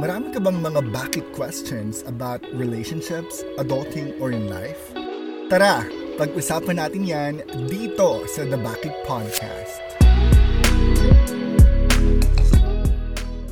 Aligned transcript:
Marami 0.00 0.32
ka 0.32 0.40
bang 0.40 0.56
mga 0.64 0.80
bakit 0.96 1.28
questions 1.36 2.00
about 2.08 2.40
relationships, 2.56 3.44
adulting, 3.60 4.16
or 4.16 4.32
in 4.32 4.48
life? 4.48 4.96
Tara, 5.52 5.84
pag-usapan 6.16 6.80
natin 6.80 7.04
yan 7.04 7.44
dito 7.68 8.24
sa 8.24 8.48
The 8.48 8.56
Bakit 8.56 8.96
Podcast. 9.04 9.84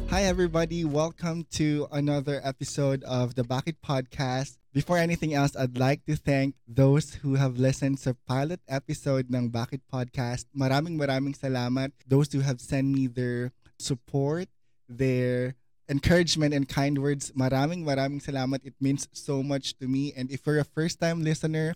Hi 0.09 0.25
everybody, 0.25 0.89
welcome 0.89 1.45
to 1.61 1.85
another 1.93 2.41
episode 2.41 3.05
of 3.05 3.37
the 3.37 3.45
Bakit 3.45 3.85
Podcast. 3.85 4.57
Before 4.73 4.97
anything 4.97 5.37
else, 5.37 5.53
I'd 5.53 5.77
like 5.77 6.09
to 6.09 6.17
thank 6.17 6.57
those 6.65 7.21
who 7.21 7.37
have 7.37 7.61
listened 7.61 8.01
sa 8.01 8.17
pilot 8.25 8.65
episode 8.73 9.29
ng 9.29 9.53
Bakit 9.53 9.85
Podcast. 9.93 10.49
Maraming 10.57 10.97
maraming 10.97 11.37
salamat. 11.37 11.93
Those 12.09 12.33
who 12.33 12.41
have 12.41 12.65
sent 12.65 12.89
me 12.89 13.05
their 13.05 13.53
support, 13.77 14.49
their 14.89 15.58
encouragement 15.89 16.53
and 16.53 16.69
kind 16.69 17.01
words. 17.01 17.33
Maraming 17.33 17.83
maraming 17.83 18.21
salamat. 18.21 18.61
It 18.63 18.77
means 18.81 19.09
so 19.13 19.43
much 19.43 19.77
to 19.81 19.89
me. 19.89 20.13
And 20.17 20.31
if 20.31 20.47
you're 20.47 20.61
a 20.61 20.69
first-time 20.69 21.25
listener, 21.25 21.75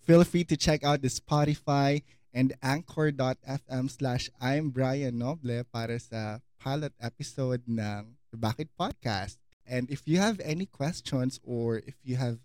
feel 0.00 0.22
free 0.24 0.44
to 0.44 0.56
check 0.56 0.84
out 0.84 1.02
the 1.02 1.10
Spotify 1.10 2.02
and 2.32 2.54
anchor.fm 2.62 3.90
slash 3.90 4.30
I'm 4.40 4.70
Brian 4.70 5.18
Noble 5.18 5.66
para 5.74 5.98
sa 5.98 6.38
pilot 6.62 6.94
episode 7.02 7.66
ng 7.66 8.14
Bakit 8.34 8.70
Podcast. 8.78 9.42
And 9.68 9.90
if 9.90 10.06
you 10.06 10.18
have 10.18 10.40
any 10.40 10.64
questions 10.64 11.40
or 11.44 11.82
if 11.84 11.98
you 12.02 12.16
have 12.16 12.38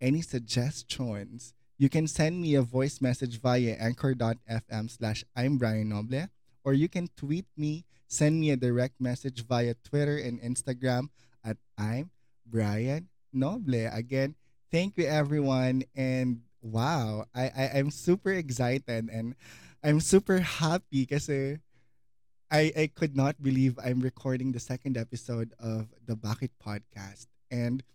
any 0.00 0.22
suggestions, 0.22 1.52
you 1.76 1.88
can 1.88 2.06
send 2.06 2.40
me 2.40 2.54
a 2.54 2.62
voice 2.64 3.00
message 3.00 3.40
via 3.40 3.76
anchor.fm 3.76 4.88
slash 4.88 5.24
I'm 5.36 5.58
Brian 5.58 5.90
Noble 5.90 6.30
or 6.64 6.72
you 6.72 6.88
can 6.88 7.08
tweet 7.16 7.46
me 7.56 7.84
send 8.10 8.40
me 8.40 8.50
a 8.50 8.58
direct 8.58 9.00
message 9.00 9.46
via 9.46 9.74
Twitter 9.86 10.18
and 10.18 10.42
Instagram 10.42 11.08
at 11.46 11.56
I'm 11.78 12.10
Brian 12.44 13.08
Noble. 13.32 13.86
Again, 13.86 14.34
thank 14.70 14.98
you 14.98 15.06
everyone 15.06 15.84
and 15.94 16.42
wow, 16.60 17.24
I, 17.34 17.50
I 17.54 17.64
I'm 17.78 17.90
super 17.90 18.32
excited 18.32 19.08
and 19.08 19.34
I'm 19.82 20.00
super 20.00 20.42
happy 20.42 21.06
kasi 21.06 21.62
I 22.50 22.74
I 22.74 22.90
could 22.90 23.14
not 23.14 23.38
believe 23.38 23.78
I'm 23.78 24.02
recording 24.02 24.50
the 24.50 24.60
second 24.60 24.98
episode 24.98 25.54
of 25.62 25.94
the 26.04 26.18
Bakit 26.18 26.50
podcast. 26.58 27.30
And 27.50 27.86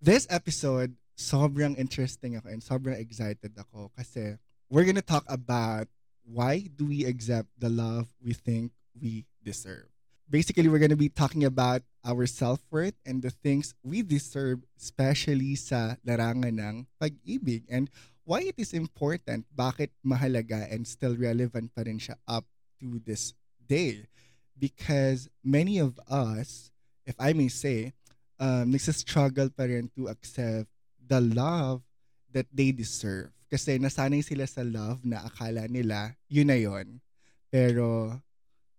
this 0.00 0.30
episode 0.30 0.94
sobrang 1.18 1.74
interesting 1.74 2.38
ako 2.38 2.48
and 2.54 2.62
sobrang 2.62 2.96
excited 3.00 3.50
ako 3.58 3.90
kasi 3.98 4.38
we're 4.70 4.86
gonna 4.86 5.02
talk 5.02 5.26
about 5.26 5.90
why 6.26 6.66
do 6.74 6.86
we 6.86 7.06
accept 7.06 7.48
the 7.58 7.70
love 7.70 8.10
we 8.18 8.34
think 8.34 8.72
we 9.00 9.24
deserve. 9.46 9.86
Basically, 10.28 10.66
we're 10.66 10.82
going 10.82 10.90
to 10.90 10.98
be 10.98 11.08
talking 11.08 11.44
about 11.44 11.82
our 12.02 12.26
self-worth 12.26 12.98
and 13.06 13.22
the 13.22 13.30
things 13.30 13.74
we 13.86 14.02
deserve, 14.02 14.66
especially 14.74 15.54
sa 15.54 15.94
larangan 16.02 16.58
ng 16.58 16.76
pag-ibig 16.98 17.62
and 17.70 17.86
why 18.26 18.42
it 18.42 18.58
is 18.58 18.74
important, 18.74 19.46
bakit 19.54 19.94
mahalaga 20.02 20.66
and 20.66 20.82
still 20.82 21.14
relevant 21.14 21.70
pa 21.70 21.86
rin 21.86 22.02
siya 22.02 22.18
up 22.26 22.42
to 22.82 22.98
this 23.06 23.38
day. 23.62 24.10
Because 24.58 25.30
many 25.46 25.78
of 25.78 25.94
us, 26.10 26.74
if 27.06 27.14
I 27.22 27.30
may 27.30 27.46
say, 27.46 27.94
um, 28.42 28.74
struggle 28.74 29.46
pa 29.54 29.70
rin 29.70 29.94
to 29.94 30.10
accept 30.10 30.66
the 30.98 31.22
love 31.22 31.86
that 32.34 32.50
they 32.50 32.74
deserve. 32.74 33.30
Kasi 33.46 33.78
nasanay 33.78 34.26
sila 34.26 34.44
sa 34.44 34.66
love 34.66 35.06
na 35.06 35.22
akala 35.22 35.70
nila, 35.70 36.18
yun 36.26 36.50
na 36.50 36.58
yun. 36.58 36.98
Pero 37.46 38.18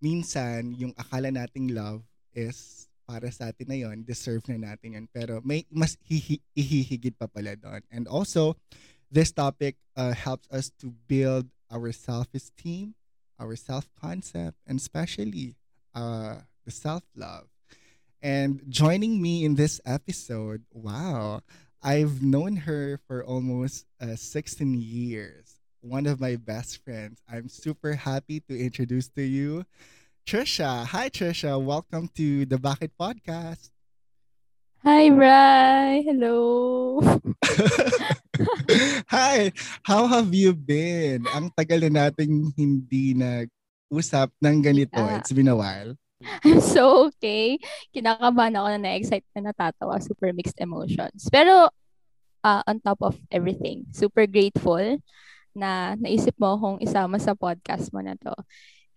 minsan 0.03 0.75
yung 0.75 0.91
akala 0.99 1.31
nating 1.31 1.71
love 1.71 2.03
is 2.35 2.87
para 3.07 3.31
sa 3.31 3.55
atin 3.55 3.71
na 3.71 3.77
yon, 3.79 4.03
deserve 4.03 4.43
na 4.51 4.75
natin 4.75 4.99
yan. 4.99 5.05
Pero 5.15 5.39
may 5.39 5.63
mas 5.71 5.95
hihi, 6.03 6.43
ihihigit 6.51 7.15
pa 7.15 7.31
pala 7.31 7.55
doon. 7.55 7.79
And 7.87 8.03
also, 8.11 8.59
this 9.07 9.31
topic 9.31 9.79
uh, 9.95 10.11
helps 10.11 10.51
us 10.51 10.67
to 10.83 10.91
build 11.07 11.47
our 11.71 11.95
self-esteem, 11.95 12.99
our 13.39 13.55
self-concept, 13.55 14.59
and 14.67 14.75
especially 14.75 15.55
uh, 15.95 16.43
the 16.67 16.71
self-love. 16.75 17.47
And 18.19 18.59
joining 18.67 19.21
me 19.21 19.47
in 19.47 19.55
this 19.55 19.79
episode, 19.87 20.67
wow, 20.75 21.39
I've 21.87 22.19
known 22.19 22.67
her 22.67 22.99
for 23.07 23.23
almost 23.23 23.87
uh, 24.03 24.19
16 24.19 24.75
years. 24.75 25.55
One 25.79 26.03
of 26.03 26.19
my 26.19 26.35
best 26.35 26.83
friends. 26.83 27.23
I'm 27.31 27.47
super 27.47 27.95
happy 27.95 28.43
to 28.51 28.53
introduce 28.59 29.07
to 29.15 29.23
you 29.23 29.63
Trisha. 30.27 30.83
Hi, 30.83 31.07
Trisha. 31.07 31.55
Welcome 31.55 32.11
to 32.19 32.43
the 32.43 32.59
Bakit 32.59 32.91
Podcast. 32.99 33.71
Hi, 34.83 35.07
Bri. 35.07 36.03
Hello. 36.03 36.99
Hi. 39.07 39.55
How 39.87 40.11
have 40.11 40.35
you 40.35 40.51
been? 40.51 41.23
Ang 41.31 41.55
tagal 41.55 41.87
na 41.87 42.11
nating 42.11 42.51
hindi 42.59 43.15
nag-usap 43.15 44.35
ng 44.43 44.59
ganito. 44.59 44.99
Yeah. 44.99 45.23
It's 45.23 45.31
been 45.31 45.47
a 45.47 45.55
while. 45.55 45.95
I'm 46.45 46.61
so 46.61 47.09
okay. 47.11 47.61
Kinakabahan 47.93 48.57
ako 48.57 48.67
na 48.73 48.79
na-excite 48.81 49.27
na 49.37 49.51
natatawa. 49.51 50.01
Super 50.01 50.33
mixed 50.33 50.57
emotions. 50.57 51.29
Pero 51.29 51.69
uh, 52.43 52.61
on 52.65 52.81
top 52.81 52.99
of 53.01 53.15
everything, 53.29 53.85
super 53.93 54.25
grateful 54.25 54.97
na 55.57 55.97
naisip 55.97 56.37
mo 56.37 56.57
akong 56.57 56.77
isama 56.81 57.17
sa 57.17 57.33
podcast 57.33 57.89
mo 57.93 58.01
na 58.01 58.13
to. 58.17 58.33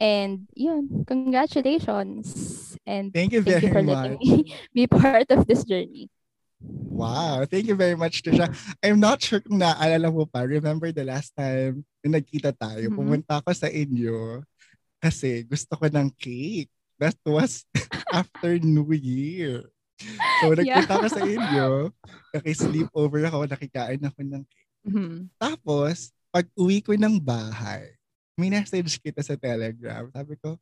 And 0.01 0.49
yun, 0.57 1.05
congratulations. 1.05 2.33
And 2.89 3.13
thank 3.13 3.37
you 3.37 3.45
thank 3.45 3.61
very 3.61 3.67
you 3.69 3.73
for 3.73 3.85
much. 3.85 4.17
letting 4.17 4.21
me 4.25 4.37
be 4.73 4.85
part 4.89 5.29
of 5.29 5.45
this 5.45 5.65
journey. 5.65 6.09
Wow, 6.61 7.49
thank 7.49 7.65
you 7.69 7.77
very 7.77 7.97
much, 7.97 8.21
Trisha. 8.21 8.53
I'm 8.85 9.01
not 9.01 9.25
sure 9.25 9.41
kung 9.41 9.61
naalala 9.61 10.13
mo 10.13 10.29
pa. 10.29 10.45
Remember 10.45 10.93
the 10.93 11.05
last 11.09 11.33
time 11.33 11.85
na 12.05 12.21
nagkita 12.21 12.53
tayo, 12.53 12.85
mm-hmm. 12.85 12.97
pumunta 12.97 13.41
ako 13.41 13.53
sa 13.57 13.69
inyo 13.69 14.45
kasi 15.01 15.45
gusto 15.49 15.73
ko 15.77 15.89
ng 15.89 16.13
cake. 16.17 16.69
That 17.01 17.17
was 17.25 17.65
after 18.13 18.61
New 18.61 18.93
Year. 18.93 19.73
So, 20.45 20.53
nagpunta 20.53 20.85
yeah. 20.85 20.97
ako 21.01 21.07
sa 21.09 21.23
inyo. 21.25 21.69
Nakisleep 22.37 22.89
over 22.93 23.21
ako, 23.25 23.49
nakikain 23.49 24.05
ako 24.05 24.21
ng 24.21 24.43
cake. 24.45 24.75
Mm-hmm. 24.85 25.19
Tapos, 25.41 26.13
pag 26.29 26.45
uwi 26.53 26.85
ko 26.85 26.93
ng 26.93 27.17
bahay, 27.17 27.97
minessage 28.37 29.01
kita 29.01 29.25
sa 29.25 29.37
Telegram. 29.37 30.09
Sabi 30.13 30.37
ko, 30.41 30.61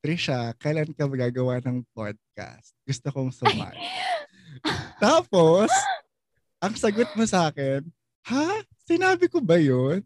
Trisha, 0.00 0.54
kailan 0.56 0.94
ka 0.94 1.04
magagawa 1.10 1.58
ng 1.60 1.84
podcast? 1.92 2.72
Gusto 2.86 3.10
kong 3.10 3.30
sumali. 3.34 3.78
Tapos, 5.02 5.70
ang 6.62 6.74
sagot 6.78 7.10
mo 7.18 7.26
sa 7.26 7.50
akin, 7.50 7.82
ha? 8.30 8.62
Sinabi 8.86 9.26
ko 9.26 9.42
ba 9.42 9.58
yun? 9.58 10.02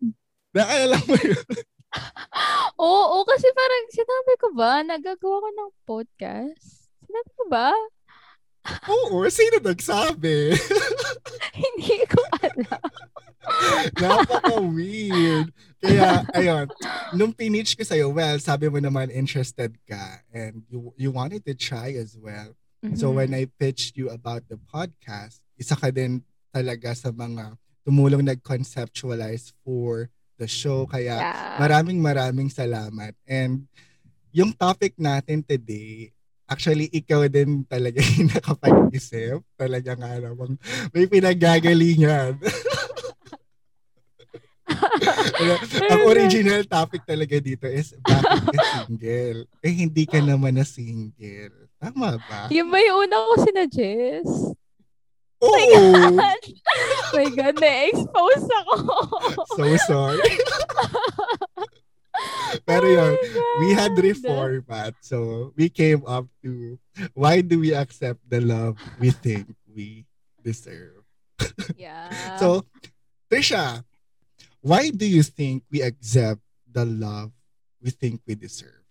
Nakaalala 0.53 0.99
mo 1.05 1.15
yun? 1.17 1.49
Oo, 2.75 3.23
kasi 3.23 3.47
parang 3.55 3.85
sinabi 3.95 4.33
ko 4.43 4.49
ba, 4.51 4.83
nagagawa 4.83 5.37
ko 5.47 5.49
ng 5.55 5.71
podcast? 5.87 6.91
Sinabi 7.07 7.31
ko 7.39 7.45
ba? 7.47 7.71
Oo, 8.91 9.23
sino 9.31 9.63
nagsabi? 9.63 10.59
Hindi 11.63 11.97
ko 12.11 12.21
alam. 12.43 12.83
Napaka-weird. 14.01 15.53
Kaya, 15.85 16.25
ayun, 16.33 16.67
nung 17.13 17.31
pinitch 17.37 17.77
ko 17.77 17.85
sa'yo, 17.85 18.11
well, 18.11 18.41
sabi 18.41 18.73
mo 18.73 18.81
naman 18.81 19.13
interested 19.13 19.77
ka 19.85 20.25
and 20.33 20.65
you, 20.73 20.91
you 20.97 21.13
wanted 21.13 21.45
to 21.45 21.53
try 21.55 21.93
as 21.95 22.17
well. 22.17 22.57
Mm-hmm. 22.81 22.97
So 22.97 23.13
when 23.13 23.37
I 23.37 23.47
pitched 23.61 23.95
you 24.01 24.09
about 24.11 24.49
the 24.49 24.57
podcast, 24.57 25.45
isa 25.61 25.77
ka 25.77 25.93
din 25.93 26.25
talaga 26.51 26.97
sa 26.97 27.13
mga 27.13 27.55
tumulong 27.85 28.25
nag-conceptualize 28.25 29.53
for 29.63 30.09
the 30.39 30.49
show. 30.49 30.87
Kaya 30.87 31.19
yeah. 31.19 31.57
maraming 31.59 31.99
maraming 31.99 32.51
salamat. 32.51 33.15
And 33.27 33.67
yung 34.35 34.51
topic 34.55 34.99
natin 34.99 35.47
today, 35.47 36.11
actually 36.45 36.91
ikaw 36.93 37.27
din 37.31 37.65
talaga 37.65 38.03
yung 38.19 38.31
nakapag-isip. 38.31 39.41
Talaga 39.55 39.95
nga 39.95 40.19
namang 40.19 40.59
may 40.91 41.07
pinagagalingan. 41.07 42.39
ang 45.93 46.03
original 46.09 46.63
topic 46.65 47.05
talaga 47.05 47.37
dito 47.39 47.67
is 47.69 47.95
bakit 48.01 48.43
ka 48.49 48.63
single? 48.87 49.41
Eh, 49.61 49.75
hindi 49.75 50.05
ka 50.09 50.19
naman 50.21 50.57
na 50.57 50.67
single. 50.67 51.69
Tama 51.79 52.17
ba? 52.17 52.49
Yung 52.49 52.71
yung 52.73 52.99
una 53.09 53.17
ko 53.29 53.35
sinadjust? 53.45 54.57
Oh 55.45 56.11
my 56.13 56.37
God! 56.41 56.45
my 57.15 57.29
God, 57.31 57.55
na-expose 57.61 58.47
ako. 58.65 58.75
so 59.57 59.65
sorry. 59.87 60.25
Pero 62.65 62.87
yun, 62.87 63.15
oh 63.19 63.57
we 63.61 63.75
had 63.75 63.93
reformat. 63.99 64.95
So, 65.03 65.51
we 65.59 65.69
came 65.69 66.07
up 66.07 66.27
to 66.47 66.79
why 67.13 67.43
do 67.43 67.59
we 67.59 67.75
accept 67.75 68.23
the 68.29 68.41
love 68.41 68.79
we 69.03 69.11
think 69.11 69.51
we 69.67 70.07
deserve? 70.43 71.03
yeah. 71.77 72.39
so, 72.39 72.63
Trisha, 73.27 73.83
why 74.63 74.91
do 74.91 75.05
you 75.05 75.23
think 75.23 75.65
we 75.71 75.83
accept 75.83 76.41
the 76.71 76.87
love 76.87 77.35
we 77.83 77.91
think 77.91 78.23
we 78.27 78.35
deserve? 78.39 78.84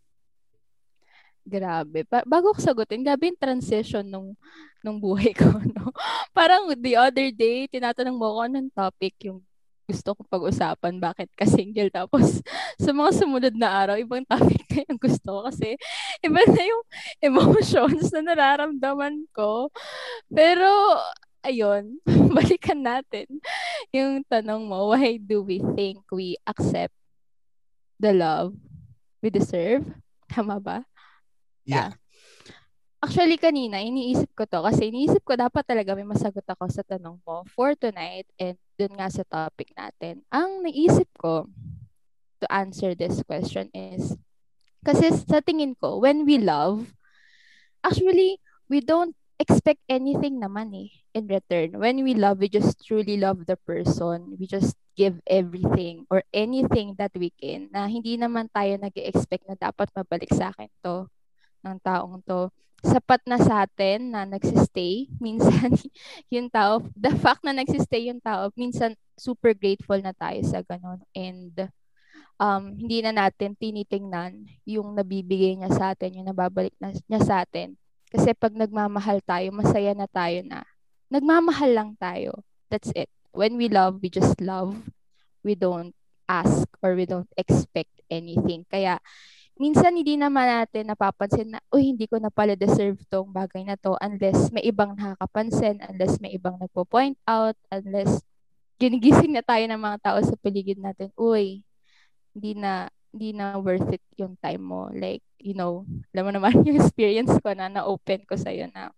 Grabe. 1.44 2.08
Pa- 2.08 2.24
bago 2.24 2.56
ko 2.56 2.60
sagutin, 2.64 3.04
grabe 3.04 3.28
yung 3.28 3.40
transition 3.40 4.08
nung, 4.08 4.32
nung 4.80 4.98
buhay 5.00 5.36
ko. 5.36 5.48
No? 5.76 5.92
Parang 6.32 6.72
the 6.80 6.96
other 6.96 7.30
day, 7.36 7.68
tinatanong 7.68 8.16
mo 8.16 8.32
ako 8.32 8.44
ng 8.48 8.68
topic 8.72 9.14
yung 9.28 9.44
gusto 9.84 10.16
ko 10.16 10.24
pag-usapan, 10.32 10.96
bakit 10.96 11.28
ka 11.36 11.44
single. 11.44 11.92
Tapos, 11.92 12.40
sa 12.84 12.92
mga 12.96 13.12
sumunod 13.20 13.56
na 13.60 13.70
araw, 13.70 13.96
ibang 14.00 14.24
topic 14.24 14.64
na 14.72 14.88
yung 14.88 15.00
gusto 15.00 15.28
ko 15.28 15.40
kasi 15.52 15.76
iba 16.24 16.40
na 16.48 16.64
yung 16.64 16.84
emotions 17.28 18.08
na 18.16 18.24
nararamdaman 18.24 19.28
ko. 19.36 19.68
Pero, 20.32 20.72
ayun, 21.44 22.00
balikan 22.36 22.80
natin 22.80 23.28
yung 23.92 24.24
tanong 24.24 24.64
mo, 24.64 24.96
why 24.96 25.20
do 25.20 25.44
we 25.44 25.60
think 25.76 26.00
we 26.08 26.40
accept 26.48 26.96
the 28.00 28.16
love 28.16 28.56
we 29.20 29.28
deserve? 29.28 29.84
Tama 30.32 30.64
ba? 30.64 30.88
Yeah. 31.64 31.96
Actually, 33.04 33.36
kanina, 33.36 33.84
iniisip 33.84 34.32
ko 34.32 34.48
to 34.48 34.64
kasi 34.64 34.88
iniisip 34.88 35.28
ko 35.28 35.36
dapat 35.36 35.68
talaga 35.68 35.92
may 35.92 36.08
masagot 36.08 36.48
ako 36.48 36.72
sa 36.72 36.88
tanong 36.88 37.20
mo 37.28 37.44
for 37.52 37.76
tonight 37.76 38.24
and 38.40 38.56
dun 38.80 38.96
nga 38.96 39.12
sa 39.12 39.28
topic 39.28 39.76
natin. 39.76 40.24
Ang 40.32 40.64
naisip 40.64 41.12
ko 41.20 41.52
to 42.40 42.48
answer 42.48 42.96
this 42.96 43.20
question 43.28 43.68
is, 43.76 44.16
kasi 44.88 45.12
sa 45.12 45.44
tingin 45.44 45.76
ko, 45.76 46.00
when 46.00 46.24
we 46.24 46.40
love, 46.40 46.96
actually, 47.84 48.40
we 48.72 48.80
don't 48.80 49.16
expect 49.36 49.84
anything 49.92 50.40
naman 50.40 50.72
eh 50.72 50.92
in 51.12 51.28
return. 51.28 51.76
When 51.76 52.08
we 52.08 52.16
love, 52.16 52.40
we 52.40 52.48
just 52.48 52.80
truly 52.88 53.20
love 53.20 53.44
the 53.44 53.60
person. 53.68 54.40
We 54.40 54.48
just 54.48 54.80
give 54.96 55.20
everything 55.28 56.08
or 56.08 56.24
anything 56.32 56.96
that 57.02 57.12
we 57.20 57.36
can 57.36 57.68
na 57.74 57.90
hindi 57.90 58.16
naman 58.16 58.48
tayo 58.54 58.80
nag 58.80 58.96
expect 58.96 59.44
na 59.50 59.60
dapat 59.60 59.90
mabalik 59.92 60.32
sa 60.32 60.56
akin 60.56 60.70
to 60.86 61.10
ng 61.64 61.80
taong 61.82 62.20
to 62.28 62.52
sapat 62.84 63.24
na 63.24 63.40
sa 63.40 63.64
atin 63.64 64.12
na 64.12 64.28
nagsistay. 64.28 65.08
Minsan, 65.18 65.72
yung 66.36 66.52
tao, 66.52 66.84
the 67.00 67.16
fact 67.16 67.40
na 67.48 67.56
nagsistay 67.56 68.12
yung 68.12 68.20
tao, 68.20 68.52
minsan 68.60 68.92
super 69.16 69.56
grateful 69.56 69.98
na 70.04 70.12
tayo 70.12 70.44
sa 70.44 70.60
ganun. 70.60 71.00
And 71.16 71.72
um, 72.44 72.76
hindi 72.76 73.00
na 73.00 73.16
natin 73.16 73.56
tinitingnan 73.56 74.52
yung 74.68 75.00
nabibigay 75.00 75.56
niya 75.56 75.72
sa 75.72 75.96
atin, 75.96 76.20
yung 76.20 76.28
nababalik 76.28 76.76
na, 76.84 76.92
niya 77.08 77.22
sa 77.24 77.36
atin. 77.48 77.80
Kasi 78.12 78.36
pag 78.36 78.52
nagmamahal 78.54 79.24
tayo, 79.24 79.50
masaya 79.56 79.96
na 79.96 80.06
tayo 80.06 80.44
na. 80.44 80.68
Nagmamahal 81.08 81.72
lang 81.72 81.92
tayo. 81.96 82.44
That's 82.68 82.92
it. 82.94 83.10
When 83.34 83.56
we 83.58 83.72
love, 83.72 84.04
we 84.04 84.12
just 84.12 84.38
love. 84.44 84.76
We 85.42 85.56
don't 85.56 85.96
ask 86.28 86.68
or 86.84 86.94
we 86.94 87.08
don't 87.08 87.32
expect 87.40 88.04
anything. 88.12 88.68
Kaya 88.70 89.02
minsan 89.58 89.94
hindi 89.94 90.18
naman 90.18 90.50
natin 90.50 90.90
napapansin 90.90 91.54
na, 91.56 91.60
uy, 91.70 91.94
hindi 91.94 92.10
ko 92.10 92.18
na 92.18 92.34
pala 92.34 92.58
deserve 92.58 93.00
tong 93.08 93.30
bagay 93.30 93.64
na 93.66 93.78
to 93.78 93.98
unless 94.02 94.50
may 94.50 94.66
ibang 94.66 94.98
nakakapansin, 94.98 95.82
unless 95.86 96.18
may 96.18 96.34
ibang 96.34 96.58
nagpo-point 96.58 97.18
out, 97.30 97.58
unless 97.70 98.22
ginigising 98.82 99.38
na 99.38 99.46
tayo 99.46 99.64
ng 99.70 99.80
mga 99.80 99.98
tao 100.02 100.20
sa 100.20 100.36
paligid 100.42 100.82
natin, 100.82 101.14
uy, 101.16 101.62
hindi 102.34 102.52
na 102.58 102.90
hindi 103.14 103.30
na 103.30 103.62
worth 103.62 103.94
it 103.94 104.02
yung 104.18 104.34
time 104.42 104.66
mo. 104.66 104.90
Like, 104.90 105.22
you 105.38 105.54
know, 105.54 105.86
alam 106.18 106.24
mo 106.26 106.32
naman 106.34 106.58
yung 106.66 106.82
experience 106.82 107.38
ko 107.46 107.54
na 107.54 107.70
na-open 107.70 108.26
ko 108.26 108.34
sa'yo 108.34 108.74
na 108.74 108.90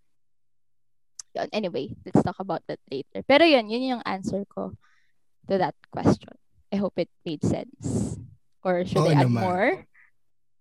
yun. 1.36 1.48
Anyway, 1.52 1.92
let's 2.08 2.24
talk 2.24 2.40
about 2.40 2.64
that 2.66 2.80
later. 2.88 3.20
Pero 3.28 3.44
yun, 3.44 3.68
yun 3.68 4.00
yung 4.00 4.02
answer 4.08 4.48
ko 4.48 4.72
to 5.46 5.54
that 5.60 5.76
question. 5.92 6.32
I 6.72 6.80
hope 6.80 6.96
it 6.96 7.12
made 7.28 7.44
sense. 7.44 8.16
Or 8.64 8.82
should 8.88 9.04
Oo 9.04 9.12
I 9.12 9.20
add 9.20 9.28
naman. 9.28 9.44
more? 9.44 9.70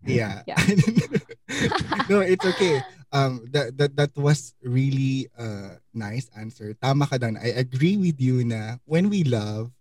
Yeah. 0.06 0.42
Yeah. 0.50 0.62
no, 2.10 2.20
it's 2.22 2.46
okay. 2.46 2.82
Um, 3.14 3.46
that 3.54 3.78
that 3.78 3.92
that 3.96 4.14
was 4.18 4.54
really 4.62 5.30
a 5.38 5.78
nice 5.94 6.28
answer. 6.36 6.74
Tama 6.78 7.06
ka 7.06 7.22
doon. 7.22 7.38
I 7.38 7.54
agree 7.56 7.98
with 7.98 8.18
you 8.20 8.44
na 8.44 8.82
when 8.86 9.08
we 9.14 9.24
love, 9.24 9.72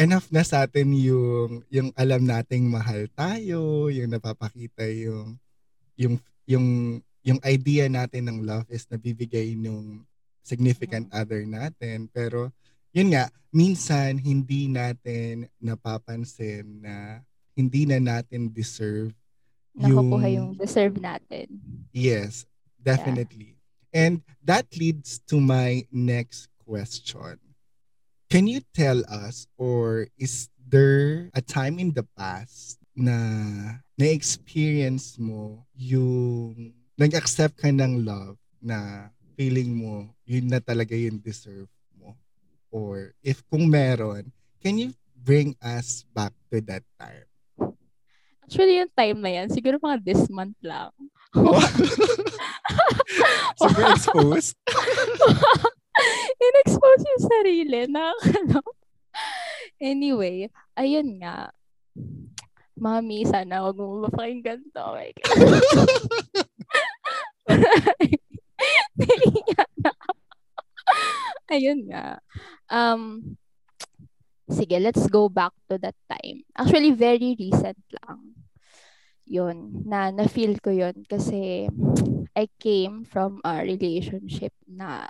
enough 0.00 0.26
na 0.32 0.42
sa 0.42 0.64
atin 0.64 0.96
yung 0.96 1.62
yung 1.68 1.88
alam 1.94 2.24
nating 2.24 2.66
mahal 2.66 3.04
tayo, 3.12 3.92
yung 3.92 4.10
napapakita 4.10 4.88
yung 4.90 5.36
yung 5.94 6.14
yung 6.48 6.66
yung 7.22 7.38
idea 7.46 7.86
natin 7.86 8.26
ng 8.26 8.38
love 8.42 8.66
is 8.72 8.88
nabibigay 8.90 9.54
nung 9.54 10.02
significant 10.42 11.06
other 11.14 11.46
natin. 11.46 12.10
Pero 12.10 12.50
yun 12.90 13.14
nga, 13.14 13.30
minsan 13.54 14.18
hindi 14.18 14.66
natin 14.66 15.46
napapansin 15.62 16.82
na 16.82 17.22
hindi 17.54 17.86
na 17.86 18.02
natin 18.02 18.50
deserve 18.50 19.14
Nakukuha 19.72 20.28
yung 20.28 20.52
deserve 20.56 21.00
natin. 21.00 21.48
Yes, 21.92 22.44
definitely. 22.80 23.56
And 23.92 24.24
that 24.44 24.68
leads 24.76 25.20
to 25.28 25.40
my 25.40 25.84
next 25.92 26.48
question. 26.64 27.36
Can 28.32 28.48
you 28.48 28.64
tell 28.72 29.04
us 29.08 29.44
or 29.60 30.08
is 30.16 30.48
there 30.56 31.28
a 31.36 31.44
time 31.44 31.76
in 31.76 31.92
the 31.92 32.04
past 32.16 32.80
na 32.96 33.16
na-experience 34.00 35.20
mo 35.20 35.68
yung 35.76 36.72
nag-accept 36.96 37.60
ka 37.60 37.68
ng 37.68 38.04
love 38.04 38.40
na 38.60 39.08
feeling 39.36 39.76
mo 39.76 40.08
yun 40.24 40.48
na 40.48 40.60
talaga 40.64 40.96
yung 40.96 41.20
deserve 41.20 41.68
mo? 41.96 42.16
Or 42.72 43.12
if 43.20 43.44
kung 43.52 43.68
meron, 43.68 44.32
can 44.64 44.80
you 44.80 44.96
bring 45.12 45.52
us 45.60 46.08
back 46.16 46.32
to 46.48 46.64
that 46.64 46.84
time? 46.96 47.28
Actually, 48.52 48.84
yung 48.84 48.92
time 48.92 49.16
na 49.24 49.32
yan, 49.32 49.48
siguro 49.48 49.80
mga 49.80 50.04
this 50.04 50.28
month 50.28 50.60
lang. 50.60 50.92
Super 53.56 53.96
exposed. 53.96 54.60
In-expose 56.44 57.00
yung 57.00 57.22
sarili 57.32 57.88
na 57.88 58.12
ano. 58.12 58.60
Anyway, 59.80 60.52
ayun 60.76 61.16
nga. 61.16 61.48
Mami, 62.76 63.24
sana 63.24 63.64
wag 63.64 63.80
mo 63.80 64.04
mapakinggan 64.04 64.60
to. 64.68 64.84
Oh 64.84 65.00
my 65.00 65.08
God. 65.16 65.48
Ayun 71.56 71.88
nga. 71.88 72.20
Um, 72.68 73.32
sige, 74.44 74.76
let's 74.76 75.08
go 75.08 75.32
back 75.32 75.56
to 75.72 75.80
that 75.80 75.96
time. 76.04 76.44
Actually, 76.52 76.92
very 76.92 77.32
recent 77.40 77.80
lang. 77.96 78.41
Yun, 79.26 79.86
na 79.86 80.10
na-feel 80.10 80.58
ko 80.58 80.74
yun 80.74 81.06
kasi 81.06 81.70
I 82.32 82.44
came 82.58 83.04
from 83.06 83.38
a 83.44 83.62
relationship 83.62 84.52
na 84.66 85.06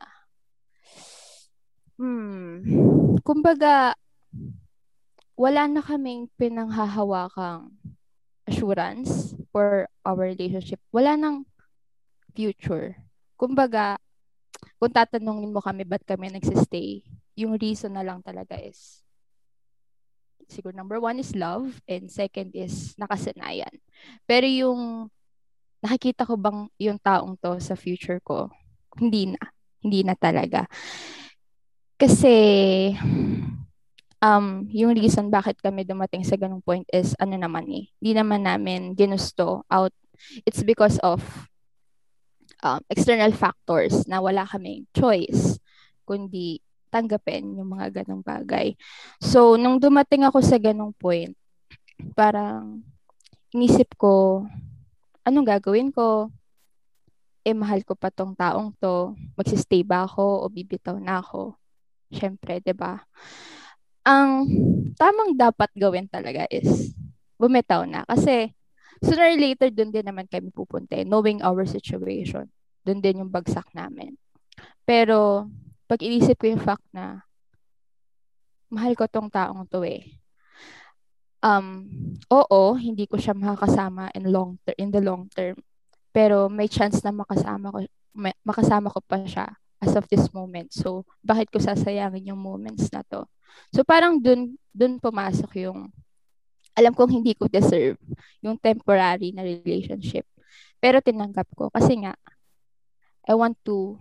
hmm, 1.97 2.63
kumbaga 3.23 3.95
wala 5.39 5.67
na 5.67 5.83
kaming 5.83 6.29
pinanghahawakang 6.37 7.73
assurance 8.47 9.35
for 9.51 9.87
our 10.03 10.19
relationship. 10.19 10.79
Wala 10.91 11.15
nang 11.15 11.47
future. 12.35 12.99
Kumbaga, 13.39 13.99
kung 14.79 14.93
tatanungin 14.93 15.51
mo 15.51 15.63
kami 15.63 15.87
ba't 15.87 16.03
kami 16.07 16.31
nagsistay, 16.31 17.03
yung 17.39 17.59
reason 17.59 17.95
na 17.95 18.07
lang 18.07 18.23
talaga 18.23 18.59
is 18.59 19.02
siguro 20.49 20.75
number 20.75 20.99
one 20.99 21.19
is 21.21 21.35
love 21.37 21.79
and 21.87 22.11
second 22.11 22.55
is 22.55 22.95
nakasanayan. 22.99 23.73
Pero 24.27 24.47
yung 24.47 25.11
nakikita 25.83 26.23
ko 26.23 26.39
bang 26.39 26.71
yung 26.79 26.99
taong 27.03 27.35
to 27.43 27.59
sa 27.59 27.75
future 27.75 28.23
ko, 28.23 28.49
hindi 28.99 29.35
na. 29.35 29.43
Hindi 29.83 30.07
na 30.07 30.15
talaga. 30.15 30.71
Kasi 31.99 32.35
um, 34.23 34.67
yung 34.71 34.95
reason 34.95 35.27
bakit 35.27 35.59
kami 35.59 35.83
dumating 35.83 36.23
sa 36.23 36.39
ganung 36.39 36.63
point 36.63 36.87
is 36.95 37.19
ano 37.19 37.35
naman 37.35 37.67
eh, 37.67 37.91
hindi 37.99 38.13
naman 38.15 38.47
namin 38.47 38.95
ginusto 38.95 39.67
out. 39.67 39.91
It's 40.47 40.63
because 40.63 41.03
of 41.03 41.23
um, 42.63 42.81
external 42.87 43.35
factors 43.35 44.07
na 44.07 44.23
wala 44.23 44.47
kaming 44.47 44.87
choice 44.95 45.59
kundi 46.07 46.63
tanggapin 46.93 47.57
yung 47.57 47.73
mga 47.73 48.05
ganong 48.05 48.21
bagay. 48.21 48.77
So, 49.17 49.57
nung 49.57 49.81
dumating 49.81 50.29
ako 50.29 50.45
sa 50.45 50.61
ganong 50.61 50.93
point, 50.93 51.33
parang 52.13 52.85
inisip 53.57 53.97
ko, 53.97 54.45
anong 55.25 55.49
gagawin 55.57 55.89
ko? 55.89 56.29
Eh, 57.43 57.57
mahal 57.57 57.83
ko 57.83 57.97
pa 57.97 58.13
tong 58.13 58.37
taong 58.37 58.77
to. 58.79 59.17
Magsistay 59.35 59.83
ba 59.83 60.05
ako 60.05 60.45
o 60.45 60.53
bibitaw 60.53 61.01
na 61.01 61.19
ako? 61.25 61.57
Siyempre, 62.13 62.61
ba? 62.77 63.03
Ang 64.05 64.47
tamang 64.95 65.33
dapat 65.35 65.73
gawin 65.75 66.07
talaga 66.07 66.45
is 66.53 66.93
bumitaw 67.41 67.83
na. 67.89 68.07
Kasi 68.07 68.55
sooner 69.03 69.35
or 69.35 69.39
later, 69.39 69.69
dun 69.75 69.91
din 69.91 70.07
naman 70.07 70.31
kami 70.31 70.55
pupunta. 70.55 70.95
eh, 70.95 71.07
Knowing 71.07 71.43
our 71.43 71.67
situation. 71.67 72.47
Dun 72.87 73.03
din 73.03 73.23
yung 73.23 73.31
bagsak 73.31 73.67
namin. 73.75 74.15
Pero, 74.87 75.51
pag 75.93 76.01
inisip 76.01 76.41
ko 76.41 76.49
yung 76.49 76.65
fact 76.65 76.89
na 76.89 77.21
mahal 78.73 78.97
ko 78.97 79.05
tong 79.05 79.29
taong 79.29 79.69
to 79.69 79.85
eh. 79.85 80.17
Um, 81.45 81.85
oo, 82.33 82.73
hindi 82.81 83.05
ko 83.05 83.21
siya 83.21 83.37
makakasama 83.37 84.09
in 84.17 84.33
long 84.33 84.57
ter- 84.65 84.79
in 84.81 84.89
the 84.89 85.05
long 85.05 85.29
term. 85.29 85.61
Pero 86.09 86.49
may 86.49 86.65
chance 86.65 87.05
na 87.05 87.13
makasama 87.13 87.69
ko 87.69 87.85
may, 88.17 88.33
makasama 88.41 88.89
ko 88.89 89.05
pa 89.05 89.21
siya 89.21 89.53
as 89.85 89.93
of 89.93 90.09
this 90.09 90.33
moment. 90.33 90.73
So, 90.73 91.05
bakit 91.21 91.53
ko 91.53 91.61
sasayangin 91.61 92.33
yung 92.33 92.41
moments 92.41 92.89
na 92.89 93.05
to? 93.13 93.29
So, 93.77 93.85
parang 93.85 94.17
dun, 94.17 94.57
dun 94.73 94.97
pumasok 94.97 95.69
yung 95.69 95.93
alam 96.73 96.97
kong 96.97 97.21
hindi 97.21 97.37
ko 97.37 97.53
deserve 97.53 98.01
yung 98.41 98.57
temporary 98.57 99.37
na 99.37 99.45
relationship. 99.45 100.25
Pero 100.81 101.05
tinanggap 101.05 101.53
ko 101.53 101.69
kasi 101.69 102.01
nga 102.01 102.17
I 103.29 103.37
want 103.37 103.61
to 103.69 104.01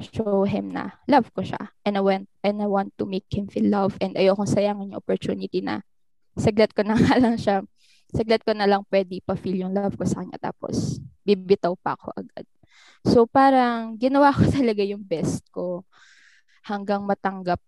show 0.00 0.44
him 0.44 0.72
na 0.72 1.00
love 1.08 1.32
ko 1.32 1.40
siya. 1.40 1.72
And 1.84 1.96
I 1.96 2.02
want 2.04 2.28
and 2.44 2.60
I 2.60 2.68
want 2.68 2.92
to 3.00 3.04
make 3.08 3.28
him 3.32 3.48
feel 3.48 3.68
love. 3.68 3.96
And 4.00 4.16
ayoko 4.16 4.44
sayangin 4.44 4.92
yung 4.92 5.00
opportunity 5.00 5.64
na 5.64 5.80
saglit 6.36 6.76
ko 6.76 6.84
na 6.84 6.96
nga 6.96 7.16
lang 7.22 7.36
siya 7.40 7.64
saglit 8.12 8.46
ko 8.46 8.54
na 8.54 8.70
lang 8.70 8.86
pwede 8.86 9.18
pa-feel 9.24 9.66
yung 9.66 9.74
love 9.74 9.98
ko 9.98 10.04
sa 10.06 10.22
kanya. 10.22 10.38
Tapos 10.38 11.02
bibitaw 11.26 11.74
pa 11.74 11.98
ako 11.98 12.14
agad. 12.14 12.46
So 13.06 13.26
parang 13.26 13.98
ginawa 13.98 14.30
ko 14.30 14.46
talaga 14.56 14.82
yung 14.86 15.02
best 15.02 15.42
ko. 15.50 15.82
Hanggang 16.66 17.06
matanggap 17.06 17.62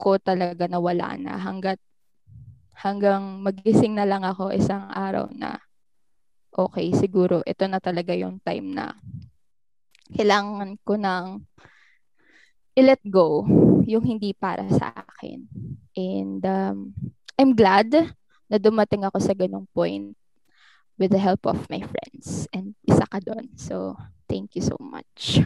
ko 0.00 0.16
talaga 0.20 0.68
na 0.68 0.80
wala 0.80 1.16
na. 1.16 1.36
Hanggat 1.36 1.80
hanggang 2.78 3.42
magising 3.42 3.98
na 3.98 4.06
lang 4.06 4.22
ako 4.22 4.54
isang 4.54 4.86
araw 4.94 5.26
na 5.34 5.58
okay 6.54 6.94
siguro 6.94 7.42
ito 7.42 7.66
na 7.66 7.82
talaga 7.82 8.14
yung 8.14 8.38
time 8.38 8.70
na 8.70 8.94
kailangan 10.12 10.80
ko 10.84 10.96
nang 10.96 11.44
i-let 12.78 13.02
go 13.08 13.44
yung 13.84 14.04
hindi 14.06 14.32
para 14.32 14.62
sa 14.70 14.94
akin. 14.94 15.48
And 15.98 16.42
um, 16.46 16.94
I'm 17.34 17.52
glad 17.58 17.90
na 18.48 18.56
dumating 18.56 19.04
ako 19.04 19.18
sa 19.18 19.34
ganong 19.34 19.66
point 19.74 20.14
with 20.98 21.14
the 21.14 21.22
help 21.22 21.46
of 21.46 21.66
my 21.70 21.82
friends. 21.82 22.46
And 22.54 22.74
isa 22.86 23.06
ka 23.06 23.22
doon. 23.22 23.54
So, 23.54 23.94
thank 24.26 24.54
you 24.58 24.62
so 24.62 24.74
much. 24.78 25.42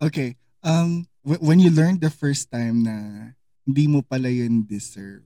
Okay. 0.00 0.36
Um, 0.64 1.08
w- 1.24 1.42
when 1.44 1.60
you 1.60 1.68
learned 1.68 2.00
the 2.00 2.12
first 2.12 2.48
time 2.48 2.84
na 2.84 2.96
hindi 3.64 3.84
mo 3.88 4.00
pala 4.00 4.28
yun 4.32 4.64
deserve, 4.64 5.24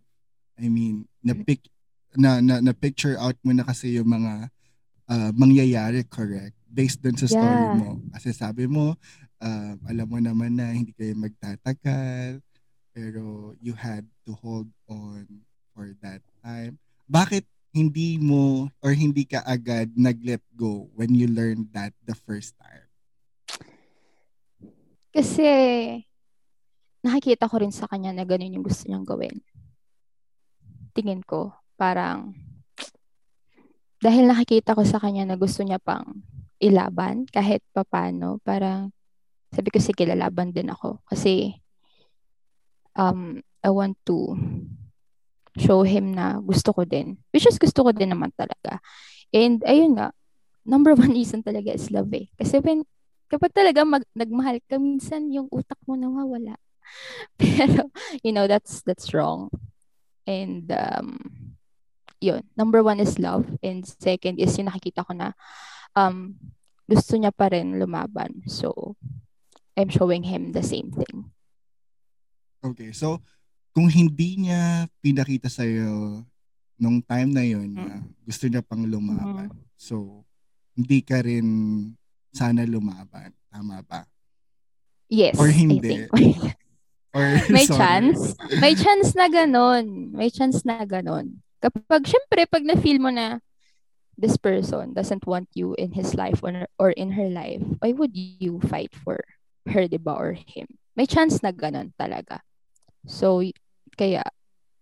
I 0.59 0.71
mean, 0.71 1.07
na-pick, 1.23 1.67
na, 2.15 2.39
na, 2.39 2.63
na-picture 2.63 3.19
out 3.19 3.39
mo 3.43 3.55
na 3.55 3.67
kasi 3.67 3.99
yung 3.99 4.11
mga 4.11 4.51
uh, 5.11 5.31
mangyayari, 5.35 6.07
correct? 6.07 6.55
Based 6.75 6.99
dun 6.99 7.15
sa 7.15 7.31
story 7.31 7.65
yeah. 7.71 7.79
mo. 7.79 8.03
Kasi 8.11 8.35
sabi 8.35 8.67
mo, 8.67 8.99
uh, 9.39 9.73
alam 9.87 10.07
mo 10.11 10.19
naman 10.19 10.59
na 10.59 10.75
hindi 10.75 10.91
kayo 10.91 11.15
magtatagal, 11.15 12.43
pero 12.91 13.55
you 13.63 13.79
had 13.79 14.03
to 14.27 14.35
hold 14.35 14.67
on 14.91 15.23
for 15.71 15.95
that 16.03 16.19
time. 16.43 16.75
Bakit 17.07 17.47
hindi 17.71 18.19
mo 18.19 18.71
or 18.83 18.91
hindi 18.95 19.23
ka 19.23 19.43
agad 19.47 19.95
nag-let 19.95 20.43
go 20.55 20.91
when 20.99 21.15
you 21.15 21.31
learned 21.31 21.71
that 21.71 21.95
the 22.07 22.15
first 22.15 22.59
time? 22.59 22.87
Kasi 25.15 25.47
nakikita 27.07 27.47
ko 27.47 27.63
rin 27.63 27.71
sa 27.71 27.87
kanya 27.87 28.11
na 28.11 28.27
ganun 28.27 28.59
yung 28.59 28.67
gusto 28.67 28.91
niyang 28.91 29.07
gawin. 29.07 29.39
Tingin 30.95 31.23
ko, 31.23 31.55
parang 31.79 32.35
dahil 33.99 34.29
nakikita 34.29 34.77
ko 34.77 34.83
sa 34.87 35.01
kanya 35.01 35.25
na 35.25 35.37
gusto 35.39 35.65
niya 35.65 35.81
pang 35.81 36.23
ilaban 36.59 37.27
kahit 37.31 37.63
papano. 37.75 38.39
Parang 38.43 38.91
sabi 39.55 39.71
ko, 39.71 39.79
sige, 39.79 40.03
lalaban 40.07 40.51
din 40.51 40.71
ako. 40.71 41.03
Kasi 41.07 41.55
um, 42.99 43.39
I 43.63 43.71
want 43.71 43.99
to 44.11 44.35
show 45.59 45.87
him 45.87 46.15
na 46.15 46.43
gusto 46.43 46.75
ko 46.75 46.83
din. 46.83 47.19
Which 47.31 47.47
is 47.47 47.59
gusto 47.59 47.87
ko 47.87 47.91
din 47.95 48.11
naman 48.11 48.35
talaga. 48.35 48.83
And 49.31 49.63
ayun 49.63 49.99
nga, 49.99 50.11
number 50.67 50.95
one 50.99 51.15
reason 51.15 51.43
talaga 51.43 51.75
is 51.75 51.91
love 51.95 52.11
eh. 52.15 52.27
Kasi 52.35 52.59
when, 52.59 52.83
kapag 53.31 53.55
talaga 53.55 53.87
mag, 53.87 54.03
nagmahal 54.15 54.59
ka, 54.67 54.79
minsan 54.79 55.31
yung 55.31 55.47
utak 55.55 55.79
mo 55.87 55.95
nawawala. 55.95 56.59
Pero, 57.41 57.91
you 58.23 58.35
know, 58.35 58.47
that's 58.47 58.85
that's 58.85 59.15
wrong. 59.15 59.49
And 60.29 60.69
um, 60.73 61.19
yun, 62.21 62.45
number 62.57 62.83
one 62.83 63.01
is 63.01 63.19
love. 63.21 63.47
And 63.63 63.87
second 63.87 64.41
is 64.41 64.57
yung 64.57 64.69
nakikita 64.69 65.07
ko 65.07 65.13
na 65.15 65.33
um, 65.97 66.35
gusto 66.85 67.17
niya 67.17 67.33
pa 67.33 67.49
rin 67.51 67.81
lumaban. 67.81 68.45
So, 68.47 68.95
I'm 69.75 69.91
showing 69.91 70.27
him 70.27 70.53
the 70.53 70.63
same 70.63 70.93
thing. 70.95 71.33
Okay, 72.65 72.95
so 72.95 73.21
kung 73.75 73.91
hindi 73.91 74.39
niya 74.39 74.87
pinakita 75.03 75.51
sa 75.51 75.67
iyo 75.67 76.23
nung 76.79 77.03
time 77.03 77.31
na 77.35 77.43
yon 77.43 77.75
na 77.75 78.03
mm. 78.03 78.27
gusto 78.27 78.47
niya 78.47 78.63
pang 78.63 78.87
lumaban. 78.87 79.51
Mm-hmm. 79.51 79.75
So, 79.75 80.23
hindi 80.75 81.03
ka 81.03 81.23
rin 81.23 81.47
sana 82.35 82.67
lumaban. 82.67 83.31
Tama 83.51 83.83
ba? 83.87 84.07
Yes. 85.11 85.39
Or 85.39 85.51
hindi. 85.51 86.07
Or, 87.15 87.39
may 87.55 87.63
sorry. 87.71 87.79
chance. 87.79 88.35
May 88.59 88.75
chance 88.75 89.15
na 89.15 89.31
ganun. 89.31 90.11
May 90.11 90.35
chance 90.35 90.67
na 90.67 90.83
ganun. 90.83 91.39
Kapag, 91.63 92.03
syempre, 92.11 92.43
pag 92.51 92.67
na-feel 92.67 92.99
mo 92.99 93.15
na 93.15 93.39
this 94.17 94.37
person 94.37 94.95
doesn't 94.95 95.27
want 95.27 95.49
you 95.55 95.75
in 95.75 95.93
his 95.93 96.15
life 96.15 96.41
or, 96.43 96.67
or 96.79 96.91
in 96.91 97.13
her 97.13 97.29
life, 97.29 97.63
why 97.79 97.93
would 97.93 98.15
you 98.15 98.61
fight 98.61 98.95
for 98.95 99.21
her, 99.67 99.89
di 99.89 99.99
ba, 99.99 100.15
or 100.15 100.33
him? 100.33 100.67
May 100.95 101.07
chance 101.07 101.43
na 101.43 101.51
ganun 101.51 101.93
talaga. 101.99 102.41
So, 103.07 103.43
kaya, 103.99 104.23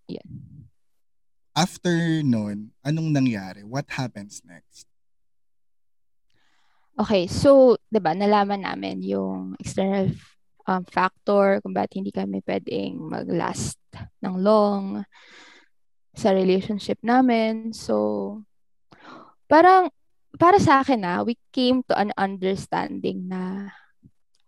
yan. 0.09 0.29
After 1.53 2.25
noon, 2.25 2.73
anong 2.85 3.13
nangyari? 3.13 3.65
What 3.65 3.89
happens 3.93 4.41
next? 4.45 4.89
Okay, 6.97 7.25
so, 7.27 7.81
di 7.89 8.01
ba, 8.01 8.13
nalaman 8.13 8.69
namin 8.69 9.01
yung 9.01 9.57
external 9.57 10.13
um, 10.69 10.85
factor 10.85 11.61
kung 11.65 11.73
bakit 11.73 12.05
hindi 12.05 12.13
kami 12.13 12.45
pwedeng 12.45 13.01
mag-last 13.09 13.81
ng 14.21 14.35
long 14.39 15.05
sa 16.13 16.37
relationship 16.37 17.01
namin. 17.01 17.73
So, 17.73 18.45
parang 19.53 19.93
para 20.41 20.57
sa 20.57 20.81
akin 20.81 21.05
na 21.05 21.21
ah, 21.21 21.23
we 21.29 21.37
came 21.53 21.85
to 21.85 21.93
an 21.93 22.09
understanding 22.17 23.29
na 23.29 23.69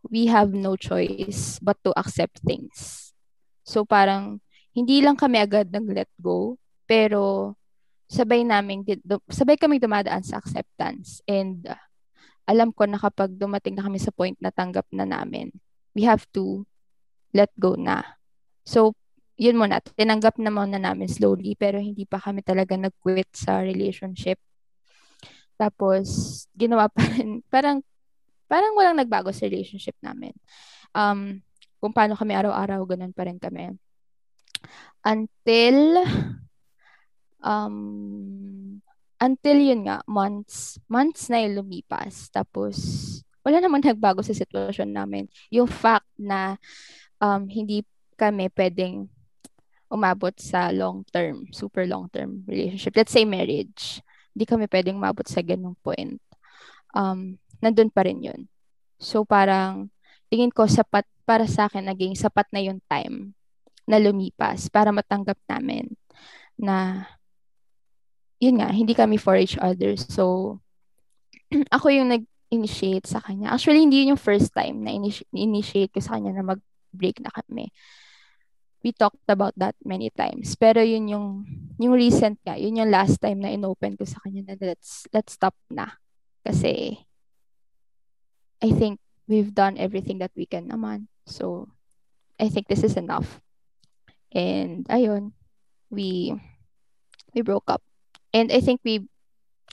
we 0.08 0.24
have 0.32 0.56
no 0.56 0.80
choice 0.80 1.60
but 1.60 1.76
to 1.84 1.92
accept 1.92 2.40
things. 2.40 3.12
So 3.68 3.84
parang 3.84 4.40
hindi 4.72 5.04
lang 5.04 5.20
kami 5.20 5.44
agad 5.44 5.68
nag-let 5.68 6.08
go, 6.16 6.56
pero 6.88 7.52
sabay 8.08 8.48
namin 8.48 8.80
sabay 9.28 9.60
kami 9.60 9.76
dumadaan 9.76 10.24
sa 10.24 10.40
acceptance 10.40 11.20
and 11.28 11.68
uh, 11.68 11.76
alam 12.48 12.72
ko 12.72 12.88
na 12.88 12.96
kapag 12.96 13.36
dumating 13.36 13.76
na 13.76 13.84
kami 13.84 14.00
sa 14.00 14.12
point 14.12 14.36
na 14.40 14.52
tanggap 14.52 14.88
na 14.88 15.04
namin, 15.04 15.52
we 15.92 16.04
have 16.08 16.24
to 16.32 16.64
let 17.36 17.52
go 17.60 17.76
na. 17.76 18.00
So 18.64 18.96
yun 19.36 19.60
muna, 19.60 19.84
tinanggap 19.84 20.40
na 20.40 20.48
muna 20.48 20.80
namin 20.80 21.12
slowly 21.12 21.60
pero 21.60 21.76
hindi 21.76 22.08
pa 22.08 22.16
kami 22.16 22.40
talaga 22.40 22.72
nag-quit 22.72 23.28
sa 23.36 23.60
relationship 23.60 24.40
tapos, 25.64 26.08
ginawa 26.52 26.92
pa 26.92 27.00
rin, 27.16 27.40
parang, 27.54 27.80
parang 28.44 28.76
walang 28.76 29.00
nagbago 29.00 29.32
sa 29.32 29.48
relationship 29.48 29.96
namin. 30.04 30.36
Um, 30.92 31.40
kung 31.80 31.96
paano 31.96 32.12
kami 32.12 32.36
araw-araw, 32.36 32.84
ganun 32.84 33.16
pa 33.16 33.24
rin 33.24 33.40
kami. 33.40 33.72
Until, 35.00 36.04
um, 37.40 38.80
until 39.16 39.56
yun 39.56 39.88
nga, 39.88 40.04
months, 40.04 40.76
months 40.84 41.32
na 41.32 41.40
yung 41.40 41.64
lumipas. 41.64 42.28
Tapos, 42.28 42.76
wala 43.40 43.64
naman 43.64 43.80
nagbago 43.80 44.20
sa 44.20 44.36
sitwasyon 44.36 44.92
namin. 44.92 45.24
Yung 45.48 45.68
fact 45.68 46.08
na 46.20 46.60
um, 47.24 47.48
hindi 47.48 47.88
kami 48.20 48.52
pwedeng 48.52 49.08
umabot 49.88 50.32
sa 50.36 50.68
long-term, 50.68 51.48
super 51.56 51.88
long-term 51.88 52.44
relationship. 52.44 52.96
Let's 52.96 53.12
say 53.16 53.24
marriage 53.24 54.04
di 54.34 54.44
kami 54.44 54.66
pwedeng 54.66 54.98
mabot 54.98 55.24
sa 55.24 55.40
ganung 55.40 55.78
point. 55.80 56.18
Um, 56.92 57.38
nandun 57.62 57.88
pa 57.88 58.04
rin 58.04 58.20
yun. 58.20 58.50
So 58.98 59.22
parang 59.22 59.88
tingin 60.28 60.50
ko 60.50 60.66
sapat 60.66 61.06
para 61.24 61.46
sa 61.46 61.70
akin 61.70 61.86
naging 61.86 62.18
sapat 62.18 62.50
na 62.50 62.60
yung 62.60 62.82
time 62.90 63.32
na 63.86 64.02
lumipas 64.02 64.68
para 64.68 64.90
matanggap 64.90 65.38
namin 65.48 65.94
na 66.58 67.06
yun 68.42 68.60
nga, 68.60 68.68
hindi 68.68 68.92
kami 68.92 69.16
for 69.16 69.38
each 69.38 69.56
other. 69.56 69.96
So, 69.96 70.58
ako 71.76 71.88
yung 71.88 72.12
nag-initiate 72.12 73.08
sa 73.08 73.24
kanya. 73.24 73.56
Actually, 73.56 73.80
hindi 73.80 74.04
yun 74.04 74.16
yung 74.16 74.20
first 74.20 74.52
time 74.52 74.84
na 74.84 74.92
initiate 75.32 75.94
ko 75.94 76.00
sa 76.04 76.18
kanya 76.18 76.36
na 76.36 76.44
mag-break 76.44 77.24
na 77.24 77.32
kami 77.32 77.72
we 78.84 78.92
talked 78.92 79.24
about 79.32 79.56
that 79.56 79.74
many 79.80 80.12
times. 80.12 80.54
Pero 80.60 80.84
yun 80.84 81.08
yung, 81.08 81.26
yung 81.80 81.96
recent 81.96 82.36
nga, 82.44 82.60
yun 82.60 82.76
yung 82.76 82.92
last 82.92 83.16
time 83.16 83.40
na 83.40 83.48
inopen 83.48 83.96
ko 83.96 84.04
sa 84.04 84.20
kanya 84.20 84.52
na 84.52 84.56
let's, 84.60 85.08
let's 85.08 85.32
stop 85.32 85.56
na. 85.72 85.96
Kasi, 86.44 87.00
I 88.60 88.70
think 88.76 89.00
we've 89.26 89.56
done 89.56 89.80
everything 89.80 90.20
that 90.20 90.36
we 90.36 90.44
can 90.44 90.68
naman. 90.68 91.08
So, 91.24 91.72
I 92.38 92.52
think 92.52 92.68
this 92.68 92.84
is 92.84 93.00
enough. 93.00 93.40
And, 94.28 94.84
ayun, 94.92 95.32
we, 95.88 96.36
we 97.32 97.40
broke 97.40 97.72
up. 97.72 97.80
And 98.36 98.52
I 98.52 98.60
think 98.60 98.84
we, 98.84 99.08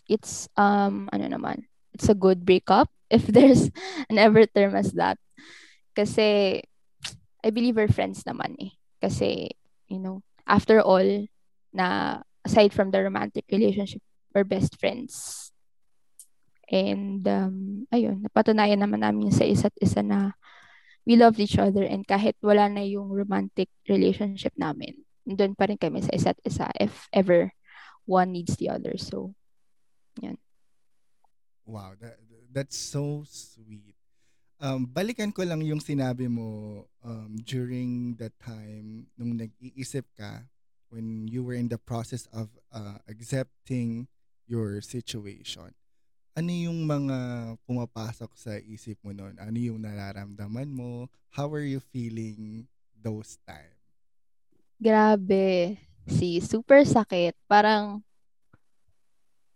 it's, 0.07 0.47
um, 0.55 1.11
ano 1.11 1.27
naman, 1.27 1.67
it's 1.91 2.07
a 2.07 2.15
good 2.15 2.47
breakup 2.47 2.87
if 3.11 3.27
there's 3.27 3.67
an 4.07 4.15
ever 4.15 4.47
term 4.47 4.71
as 4.79 4.95
that. 4.95 5.19
Kasi 5.91 6.63
I 7.43 7.49
believe 7.51 7.75
we're 7.75 7.91
friends 7.91 8.23
naman 8.23 8.55
eh. 8.55 8.71
Kasi, 9.01 9.49
you 9.89 9.99
know, 9.99 10.21
after 10.45 10.79
all, 10.79 11.25
na 11.73 12.21
aside 12.45 12.71
from 12.71 12.93
the 12.93 13.01
romantic 13.01 13.49
relationship, 13.51 14.01
we're 14.31 14.47
best 14.47 14.77
friends. 14.77 15.49
And, 16.71 17.25
um, 17.27 17.89
ayun, 17.91 18.23
napatunayan 18.23 18.79
naman 18.79 19.03
namin 19.03 19.33
sa 19.33 19.43
isa't 19.43 19.75
isa 19.81 19.99
na 19.99 20.37
we 21.03 21.17
love 21.17 21.35
each 21.41 21.57
other 21.57 21.83
and 21.83 22.05
kahit 22.05 22.37
wala 22.39 22.69
na 22.69 22.85
yung 22.85 23.09
romantic 23.09 23.67
relationship 23.89 24.53
namin, 24.55 25.01
doon 25.25 25.57
pa 25.57 25.67
rin 25.67 25.75
kami 25.75 25.99
sa 26.05 26.13
isa't 26.13 26.39
isa 26.45 26.69
if 26.77 27.09
ever 27.11 27.51
one 28.05 28.31
needs 28.31 28.55
the 28.55 28.69
other. 28.69 28.95
So, 28.95 29.33
yan. 30.21 30.37
Wow, 31.65 31.97
that, 31.99 32.17
that's 32.51 32.77
so 32.77 33.23
sweet. 33.27 33.90
Um, 34.61 34.85
balikan 34.85 35.33
ko 35.33 35.41
lang 35.41 35.65
yung 35.65 35.81
sinabi 35.81 36.29
mo 36.29 36.85
um, 37.01 37.33
during 37.49 38.13
the 38.21 38.29
time 38.37 39.09
nung 39.17 39.33
nag-iisip 39.33 40.05
ka 40.13 40.45
when 40.93 41.25
you 41.25 41.41
were 41.41 41.57
in 41.57 41.65
the 41.65 41.81
process 41.81 42.29
of 42.29 42.53
uh, 42.69 43.01
accepting 43.09 44.05
your 44.45 44.77
situation. 44.85 45.73
Ano 46.37 46.53
yung 46.53 46.85
mga 46.85 47.17
pumapasok 47.65 48.37
sa 48.37 48.53
isip 48.61 49.01
mo 49.01 49.09
noon? 49.17 49.33
Ano 49.41 49.57
yung 49.57 49.81
nararamdaman 49.81 50.69
mo? 50.69 51.09
How 51.33 51.49
are 51.49 51.65
you 51.65 51.81
feeling 51.81 52.69
those 52.93 53.41
time? 53.41 53.73
Grabe. 54.77 55.81
Si 56.05 56.37
super 56.37 56.85
sakit. 56.85 57.33
Parang 57.49 58.05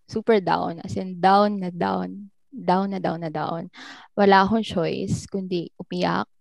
super 0.10 0.42
down. 0.42 0.82
As 0.82 0.98
in, 0.98 1.22
down 1.22 1.62
na 1.62 1.70
down 1.70 2.34
down 2.56 2.96
na 2.96 3.04
down 3.04 3.20
na 3.20 3.32
down. 3.32 3.68
Wala 4.16 4.48
akong 4.48 4.64
choice 4.64 5.28
kundi 5.28 5.68
umiyak. 5.76 6.32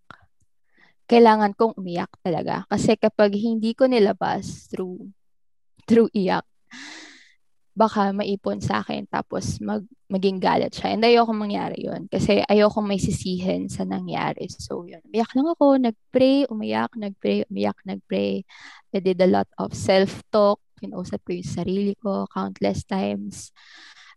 Kailangan 1.11 1.52
kong 1.59 1.75
umiyak 1.76 2.14
talaga. 2.23 2.62
Kasi 2.71 2.94
kapag 2.94 3.35
hindi 3.35 3.75
ko 3.75 3.90
nilabas 3.90 4.71
through, 4.71 5.11
through 5.85 6.09
iyak, 6.14 6.47
baka 7.75 8.14
maipon 8.14 8.62
sa 8.62 8.87
akin 8.87 9.11
tapos 9.11 9.59
mag, 9.59 9.83
maging 10.06 10.38
galit 10.38 10.71
siya. 10.71 10.94
And 10.94 11.02
ayoko 11.02 11.35
mangyari 11.35 11.83
yun 11.83 12.06
kasi 12.06 12.40
ayoko 12.47 12.78
may 12.80 13.02
sisihin 13.02 13.66
sa 13.66 13.83
nangyari. 13.83 14.47
So 14.47 14.87
yun, 14.87 15.02
umiyak 15.11 15.35
lang 15.35 15.50
ako, 15.50 15.66
nagpray, 15.83 16.47
umiyak, 16.47 16.94
nagpray, 16.94 17.42
umiyak, 17.50 17.76
nagpray. 17.83 18.47
I 18.94 18.99
did 19.02 19.18
a 19.18 19.26
lot 19.26 19.50
of 19.59 19.75
self-talk, 19.75 20.62
kinausap 20.78 21.26
ko 21.26 21.35
yung 21.35 21.50
sarili 21.50 21.99
ko 21.99 22.30
countless 22.30 22.87
times. 22.87 23.50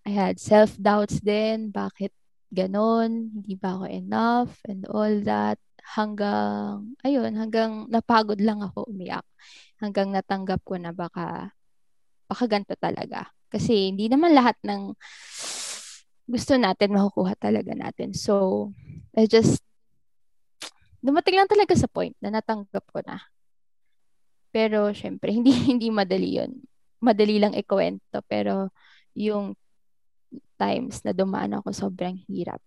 I 0.08 0.16
had 0.16 0.40
self-doubts 0.40 1.20
din, 1.20 1.68
bakit 1.68 2.16
ganon, 2.48 3.28
hindi 3.36 3.60
ba 3.60 3.76
ako 3.76 3.86
enough, 3.92 4.56
and 4.64 4.88
all 4.88 5.12
that. 5.28 5.60
Hanggang, 5.84 6.96
ayun, 7.04 7.36
hanggang 7.36 7.92
napagod 7.92 8.40
lang 8.40 8.64
ako 8.64 8.88
umiyak. 8.88 9.28
Hanggang 9.84 10.16
natanggap 10.16 10.64
ko 10.64 10.80
na 10.80 10.96
baka, 10.96 11.52
baka 12.32 12.44
ganito 12.48 12.76
talaga. 12.80 13.28
Kasi 13.52 13.92
hindi 13.92 14.08
naman 14.08 14.32
lahat 14.32 14.56
ng 14.64 14.96
gusto 16.28 16.54
natin 16.56 16.96
makukuha 16.96 17.36
talaga 17.36 17.76
natin. 17.76 18.16
So, 18.16 18.72
I 19.12 19.28
just, 19.28 19.60
dumating 21.04 21.36
lang 21.36 21.52
talaga 21.52 21.76
sa 21.76 21.92
point 21.92 22.16
na 22.24 22.32
natanggap 22.32 22.84
ko 22.92 23.04
na. 23.04 23.28
Pero, 24.56 24.92
syempre, 24.96 25.32
hindi, 25.38 25.52
hindi 25.52 25.92
madali 25.92 26.40
yun. 26.40 26.52
Madali 27.04 27.44
lang 27.44 27.56
ikwento. 27.56 28.24
Pero, 28.28 28.72
yung 29.16 29.56
times 30.60 31.06
na 31.06 31.14
dumaan 31.14 31.56
ako 31.58 31.72
sobrang 31.72 32.18
hirap. 32.28 32.62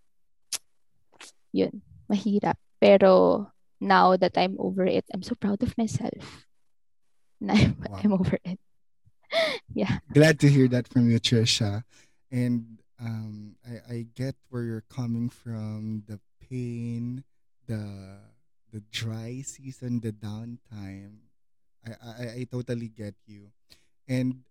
Yun, 1.53 1.83
mahirap. 2.07 2.57
Pero 2.79 3.47
now 3.81 4.17
that 4.17 4.37
I'm 4.39 4.57
over 4.59 4.87
it, 4.87 5.05
I'm 5.13 5.23
so 5.23 5.35
proud 5.35 5.63
of 5.63 5.77
myself. 5.77 6.47
Na 7.41 7.57
I'm, 7.57 7.77
wow. 7.89 8.01
I'm 8.05 8.13
over 8.13 8.39
it. 8.45 8.61
yeah. 9.75 9.99
Glad 10.13 10.39
to 10.41 10.49
hear 10.49 10.69
that 10.69 10.89
from 10.89 11.11
you, 11.11 11.19
Trisha. 11.19 11.85
And 12.31 12.79
um, 13.01 13.57
I, 13.65 13.95
I 13.95 14.07
get 14.15 14.37
where 14.51 14.63
you're 14.63 14.87
coming 14.93 15.31
from, 15.31 16.05
the 16.07 16.21
pain, 16.39 17.25
the 17.67 18.21
the 18.73 18.83
dry 18.93 19.43
season, 19.43 20.01
the 20.01 20.13
downtime. 20.13 21.27
I, 21.83 21.91
I, 21.91 22.25
I 22.45 22.47
totally 22.51 22.89
get 22.89 23.15
you. 23.27 23.51
And 24.07 24.45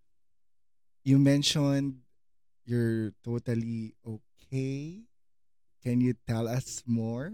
you 1.03 1.19
mentioned 1.19 2.01
you're 2.69 3.17
totally 3.25 3.97
okay. 4.05 5.01
Can 5.81 5.97
you 6.05 6.13
tell 6.29 6.45
us 6.45 6.85
more? 6.85 7.33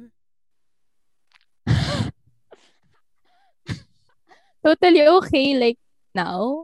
totally 4.64 5.04
okay 5.04 5.60
like 5.60 5.76
now? 6.16 6.64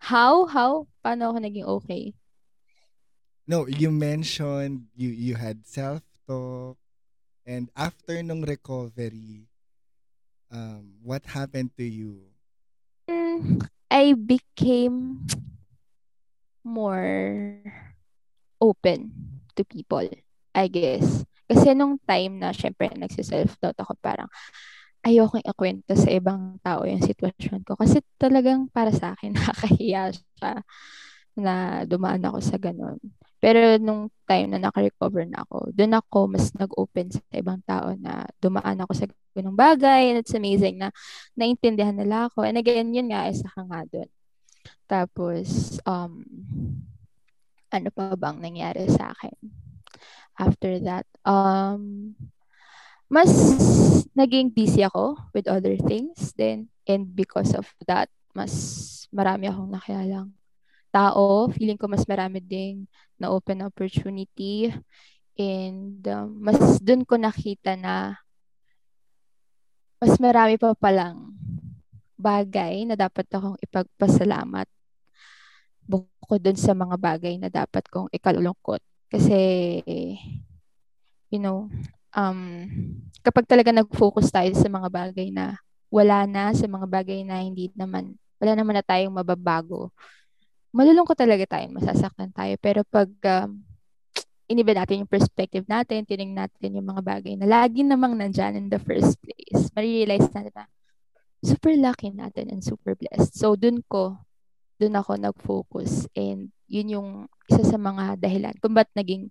How? 0.00 0.48
How? 0.48 0.88
Paano 1.04 1.36
ako 1.36 1.38
naging 1.44 1.68
okay? 1.68 2.16
No, 3.44 3.68
you 3.68 3.92
mentioned 3.92 4.88
you 4.96 5.12
you 5.12 5.36
had 5.36 5.68
self-talk 5.68 6.80
and 7.44 7.68
after 7.76 8.16
nung 8.24 8.40
recovery, 8.40 9.44
um, 10.48 10.96
what 11.04 11.28
happened 11.28 11.76
to 11.76 11.84
you? 11.84 12.32
Mm, 13.04 13.68
I 13.92 14.16
became 14.16 15.28
more 16.64 17.60
open 18.58 19.12
to 19.54 19.62
people, 19.62 20.08
I 20.56 20.66
guess. 20.66 21.22
Kasi 21.44 21.76
nung 21.76 22.00
time 22.08 22.40
na 22.40 22.56
syempre 22.56 22.88
nagsiself-doubt 22.96 23.76
ako 23.76 23.92
parang 24.00 24.32
ayokong 25.04 25.44
ikwento 25.44 25.92
sa 25.92 26.08
ibang 26.08 26.56
tao 26.64 26.88
yung 26.88 27.04
sitwasyon 27.04 27.60
ko. 27.68 27.76
Kasi 27.76 28.00
talagang 28.16 28.72
para 28.72 28.90
sa 28.90 29.12
akin 29.12 29.32
nakakahiya 29.36 30.10
siya 30.16 30.64
na 31.36 31.84
dumaan 31.84 32.24
ako 32.24 32.38
sa 32.40 32.56
ganun. 32.56 32.96
Pero 33.44 33.76
nung 33.76 34.08
time 34.24 34.56
na 34.56 34.70
naka-recover 34.70 35.28
na 35.28 35.44
ako, 35.44 35.68
doon 35.76 35.92
ako 36.00 36.18
mas 36.32 36.48
nag-open 36.56 37.12
sa 37.12 37.20
ibang 37.36 37.60
tao 37.68 37.92
na 37.92 38.24
dumaan 38.40 38.80
ako 38.80 38.92
sa 38.96 39.04
ganung 39.36 39.58
bagay. 39.58 40.16
And 40.16 40.24
it's 40.24 40.32
amazing 40.32 40.80
na 40.80 40.88
naintindihan 41.36 41.92
nila 41.92 42.32
ako. 42.32 42.48
And 42.48 42.56
again, 42.56 42.96
yun 42.96 43.12
nga, 43.12 43.28
isa 43.28 43.44
ka 43.52 43.68
nga 43.68 43.84
doon. 43.84 44.08
Tapos, 44.86 45.78
um, 45.88 46.22
ano 47.72 47.88
pa 47.90 48.14
bang 48.14 48.38
nangyari 48.38 48.86
sa 48.86 49.10
akin? 49.10 49.36
After 50.38 50.78
that, 50.82 51.06
um, 51.26 52.14
mas 53.10 53.30
naging 54.18 54.50
busy 54.50 54.82
ako 54.82 55.18
with 55.34 55.46
other 55.46 55.78
things. 55.78 56.34
Then, 56.34 56.70
and 56.86 57.10
because 57.10 57.54
of 57.54 57.66
that, 57.86 58.10
mas 58.34 59.06
marami 59.14 59.46
akong 59.50 59.70
nakilalang 59.70 60.34
tao. 60.94 61.50
Feeling 61.54 61.78
ko 61.78 61.90
mas 61.90 62.06
marami 62.06 62.38
ding 62.38 62.86
na 63.18 63.30
open 63.30 63.66
opportunity. 63.66 64.70
And 65.34 66.02
um, 66.06 66.38
mas 66.38 66.78
dun 66.78 67.02
ko 67.02 67.18
nakita 67.18 67.74
na 67.74 68.14
mas 69.98 70.14
marami 70.22 70.54
pa 70.60 70.76
palang 70.78 71.34
bagay 72.14 72.86
na 72.86 72.94
dapat 72.94 73.26
akong 73.30 73.58
ipagpasalamat 73.60 74.66
bukod 75.84 76.40
dun 76.40 76.56
sa 76.56 76.72
mga 76.72 76.96
bagay 76.96 77.36
na 77.36 77.52
dapat 77.52 77.84
kong 77.92 78.08
ikalulungkot. 78.08 78.80
Kasi, 79.12 79.38
you 81.28 81.40
know, 81.40 81.68
um, 82.16 82.66
kapag 83.20 83.44
talaga 83.44 83.70
nag-focus 83.70 84.32
tayo 84.32 84.50
sa 84.56 84.66
mga 84.70 84.88
bagay 84.88 85.28
na 85.28 85.60
wala 85.92 86.26
na, 86.26 86.50
sa 86.56 86.66
mga 86.66 86.86
bagay 86.88 87.22
na 87.22 87.44
hindi 87.44 87.70
naman, 87.76 88.16
wala 88.40 88.52
naman 88.58 88.74
na 88.80 88.84
tayong 88.86 89.14
mababago, 89.14 89.92
malulungkot 90.74 91.14
talaga 91.14 91.46
tayo, 91.58 91.70
masasaktan 91.70 92.34
tayo. 92.34 92.58
Pero 92.58 92.82
pag 92.82 93.06
um, 93.44 93.62
iniba 94.50 94.74
natin 94.74 95.04
yung 95.04 95.12
perspective 95.12 95.62
natin, 95.70 96.02
tinignan 96.02 96.50
natin 96.50 96.74
yung 96.74 96.88
mga 96.90 97.02
bagay 97.04 97.34
na 97.38 97.46
lagi 97.46 97.86
namang 97.86 98.18
nandyan 98.18 98.58
in 98.58 98.66
the 98.66 98.80
first 98.82 99.16
place, 99.22 99.70
marirealize 99.76 100.26
natin 100.34 100.52
na 100.52 100.66
super 101.44 101.76
lucky 101.76 102.10
natin 102.10 102.50
and 102.50 102.64
super 102.64 102.96
blessed. 102.96 103.36
So, 103.36 103.54
dun 103.54 103.84
ko, 103.86 104.18
dun 104.80 104.96
ako 104.96 105.20
nag-focus 105.20 106.08
and 106.16 106.50
yun 106.66 106.88
yung 106.96 107.08
isa 107.46 107.62
sa 107.62 107.76
mga 107.76 108.18
dahilan 108.18 108.56
kung 108.58 108.72
ba't 108.72 108.90
naging 108.96 109.28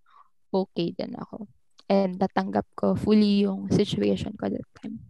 okay 0.54 0.93
din 0.93 1.17
ako. 1.17 1.49
And 1.89 2.21
natanggap 2.21 2.69
ko 2.78 2.95
fully 2.95 3.43
yung 3.43 3.67
situation 3.73 4.38
ko 4.38 4.47
that 4.47 4.69
time. 4.80 5.02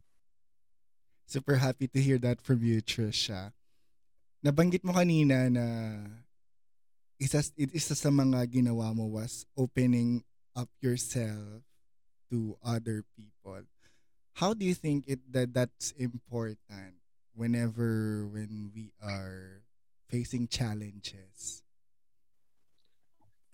Super 1.27 1.59
happy 1.59 1.91
to 1.91 1.99
hear 1.99 2.17
that 2.23 2.41
from 2.41 2.63
you, 2.63 2.81
Trisha. 2.81 3.53
Nabanggit 4.43 4.83
mo 4.83 4.95
kanina 4.95 5.47
na 5.47 5.65
isa, 7.19 7.39
isa 7.55 7.95
sa 7.95 8.09
mga 8.11 8.43
ginawa 8.49 8.91
mo 8.91 9.07
was 9.07 9.47
opening 9.55 10.23
up 10.55 10.67
yourself 10.83 11.63
to 12.27 12.57
other 12.59 13.07
people 13.15 13.63
how 14.33 14.53
do 14.53 14.65
you 14.65 14.73
think 14.73 15.05
it 15.07 15.21
that 15.31 15.53
that's 15.53 15.93
important 15.97 16.97
whenever 17.33 18.25
when 18.29 18.71
we 18.73 18.93
are 19.01 19.61
facing 20.09 20.47
challenges? 20.47 21.61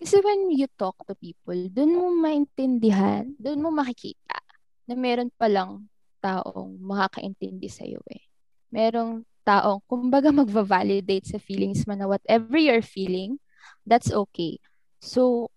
Kasi 0.00 0.16
when 0.24 0.48
you 0.48 0.64
talk 0.80 0.96
to 1.04 1.12
people, 1.12 1.68
dun 1.68 1.92
mo 1.92 2.08
maintindihan, 2.08 3.36
dun 3.36 3.60
mo 3.60 3.68
makikita 3.68 4.40
na 4.88 4.96
meron 4.96 5.28
palang 5.36 5.84
taong 6.24 6.80
makakaintindi 6.80 7.68
sa'yo 7.68 8.00
eh. 8.08 8.24
Merong 8.72 9.20
taong, 9.44 9.84
kumbaga 9.84 10.32
magva-validate 10.32 11.28
sa 11.28 11.36
feelings 11.36 11.84
mo 11.84 11.92
na 11.92 12.08
whatever 12.08 12.56
you're 12.56 12.84
feeling, 12.84 13.36
that's 13.84 14.08
okay. 14.08 14.56
So, 15.04 15.52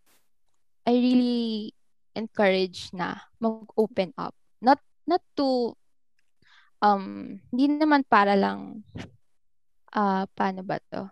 I 0.83 0.91
really 0.99 1.71
encourage 2.11 2.91
na 2.91 3.23
mag-open 3.39 4.11
up. 4.19 4.35
Not 5.03 5.23
to 5.39 5.77
um 6.83 7.37
hindi 7.51 7.65
naman 7.71 8.03
para 8.07 8.35
lang 8.35 8.83
uh, 9.93 10.25
paano 10.33 10.61
ba 10.65 10.79
to? 10.91 11.07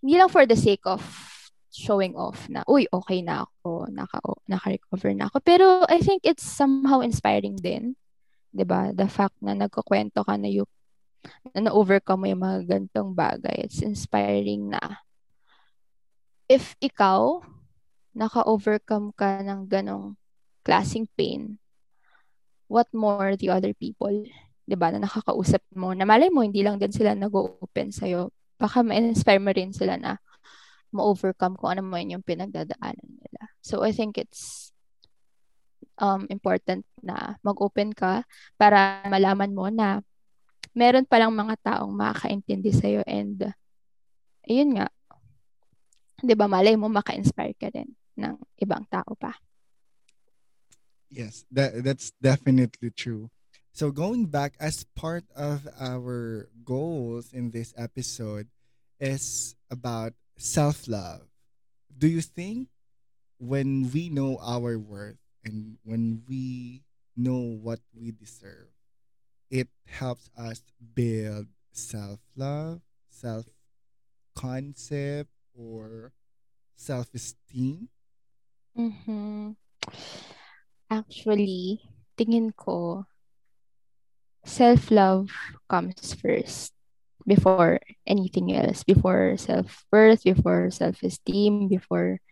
Hindi 0.00 0.14
lang 0.18 0.30
for 0.30 0.46
the 0.46 0.58
sake 0.58 0.84
of 0.86 1.02
showing 1.76 2.16
off 2.16 2.48
na, 2.48 2.64
uy, 2.64 2.88
okay 2.88 3.20
na 3.20 3.44
ako, 3.44 3.90
naka, 3.92 4.16
naka-recover 4.48 5.12
na 5.12 5.28
ako. 5.28 5.44
Pero 5.44 5.84
I 5.92 6.00
think 6.00 6.24
it's 6.24 6.44
somehow 6.44 7.04
inspiring 7.04 7.60
din. 7.60 7.98
'di 8.56 8.64
ba? 8.64 8.88
The 8.96 9.04
fact 9.04 9.36
na 9.44 9.52
nagkukwento 9.52 10.24
ka 10.24 10.40
na 10.40 10.48
you 10.48 10.64
na 11.52 11.68
na-overcome 11.68 12.24
mo 12.24 12.26
yung 12.32 12.42
mga 12.42 12.60
gantong 12.64 13.12
bagay. 13.12 13.68
It's 13.68 13.84
inspiring 13.84 14.72
na 14.72 14.80
if 16.48 16.72
ikaw 16.80 17.44
naka-overcome 18.16 19.12
ka 19.12 19.44
ng 19.44 19.68
ganong 19.68 20.16
klaseng 20.64 21.04
pain, 21.18 21.60
what 22.66 22.88
more 22.94 23.34
the 23.38 23.50
other 23.50 23.72
people, 23.74 24.12
'di 24.66 24.76
ba, 24.76 24.90
na 24.90 25.02
nakakausap 25.02 25.62
mo, 25.74 25.94
na 25.94 26.04
malay 26.06 26.28
mo 26.30 26.42
hindi 26.42 26.62
lang 26.62 26.78
din 26.82 26.90
sila 26.90 27.14
nag-open 27.14 27.94
sa 27.94 28.06
iyo. 28.10 28.34
Baka 28.58 28.82
ma-inspire 28.82 29.38
mo 29.42 29.52
rin 29.54 29.70
sila 29.70 29.94
na 30.00 30.18
ma-overcome 30.90 31.54
kung 31.58 31.76
ano 31.76 31.82
man 31.86 32.08
yung 32.08 32.24
pinagdadaanan 32.24 33.10
nila. 33.20 33.42
So 33.60 33.84
I 33.84 33.92
think 33.92 34.16
it's 34.18 34.72
um, 36.00 36.26
important 36.32 36.84
na 37.00 37.36
mag-open 37.44 37.92
ka 37.92 38.24
para 38.56 39.04
malaman 39.08 39.52
mo 39.52 39.68
na 39.68 40.00
meron 40.76 41.08
palang 41.08 41.32
mga 41.32 41.56
taong 41.62 41.92
makakaintindi 41.92 42.70
sa'yo 42.72 43.00
and 43.08 43.48
ayun 44.44 44.76
nga, 44.76 44.86
'di 46.20 46.34
ba 46.36 46.46
malay 46.48 46.76
mo 46.76 46.88
maka-inspire 46.88 47.56
ka 47.56 47.68
din 47.72 47.92
ng 48.16 48.36
ibang 48.60 48.84
tao 48.88 49.12
pa. 49.16 49.36
Yes, 51.10 51.44
that 51.52 51.84
that's 51.84 52.12
definitely 52.20 52.90
true. 52.90 53.30
So 53.72 53.90
going 53.90 54.26
back 54.26 54.54
as 54.58 54.84
part 54.96 55.24
of 55.36 55.68
our 55.78 56.48
goals 56.64 57.32
in 57.32 57.50
this 57.50 57.74
episode 57.76 58.48
is 58.98 59.54
about 59.70 60.14
self-love. 60.38 61.28
Do 61.96 62.08
you 62.08 62.22
think 62.22 62.68
when 63.38 63.90
we 63.92 64.08
know 64.08 64.38
our 64.40 64.78
worth 64.78 65.18
and 65.44 65.76
when 65.84 66.22
we 66.28 66.82
know 67.16 67.38
what 67.60 67.80
we 67.94 68.12
deserve, 68.12 68.68
it 69.50 69.68
helps 69.86 70.30
us 70.36 70.62
build 70.94 71.46
self-love, 71.72 72.80
self-concept 74.34 75.30
or 75.54 76.12
self-esteem? 76.74 77.88
Mm-hmm. 78.76 79.52
Actually, 80.86 81.82
tingin 82.14 82.54
ko, 82.54 83.06
self-love 84.46 85.34
comes 85.66 86.14
first 86.14 86.70
before 87.26 87.82
anything 88.06 88.54
else, 88.54 88.86
before 88.86 89.34
self-worth, 89.34 90.22
before 90.22 90.70
self-esteem, 90.70 91.66
before 91.66 92.22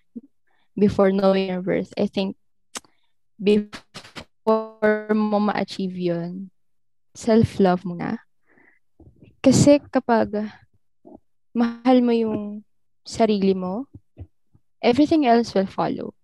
before 0.78 1.10
knowing 1.10 1.50
your 1.50 1.62
worth. 1.62 1.90
I 1.98 2.06
think 2.06 2.38
before 3.38 5.10
mo 5.10 5.38
ma-achieve 5.42 5.98
yun, 5.98 6.50
self-love 7.14 7.82
muna. 7.82 8.22
Kasi 9.42 9.82
kapag 9.90 10.30
mahal 11.54 11.98
mo 12.02 12.14
yung 12.14 12.62
sarili 13.02 13.54
mo, 13.54 13.86
everything 14.82 15.26
else 15.26 15.54
will 15.54 15.68
follow. 15.68 16.14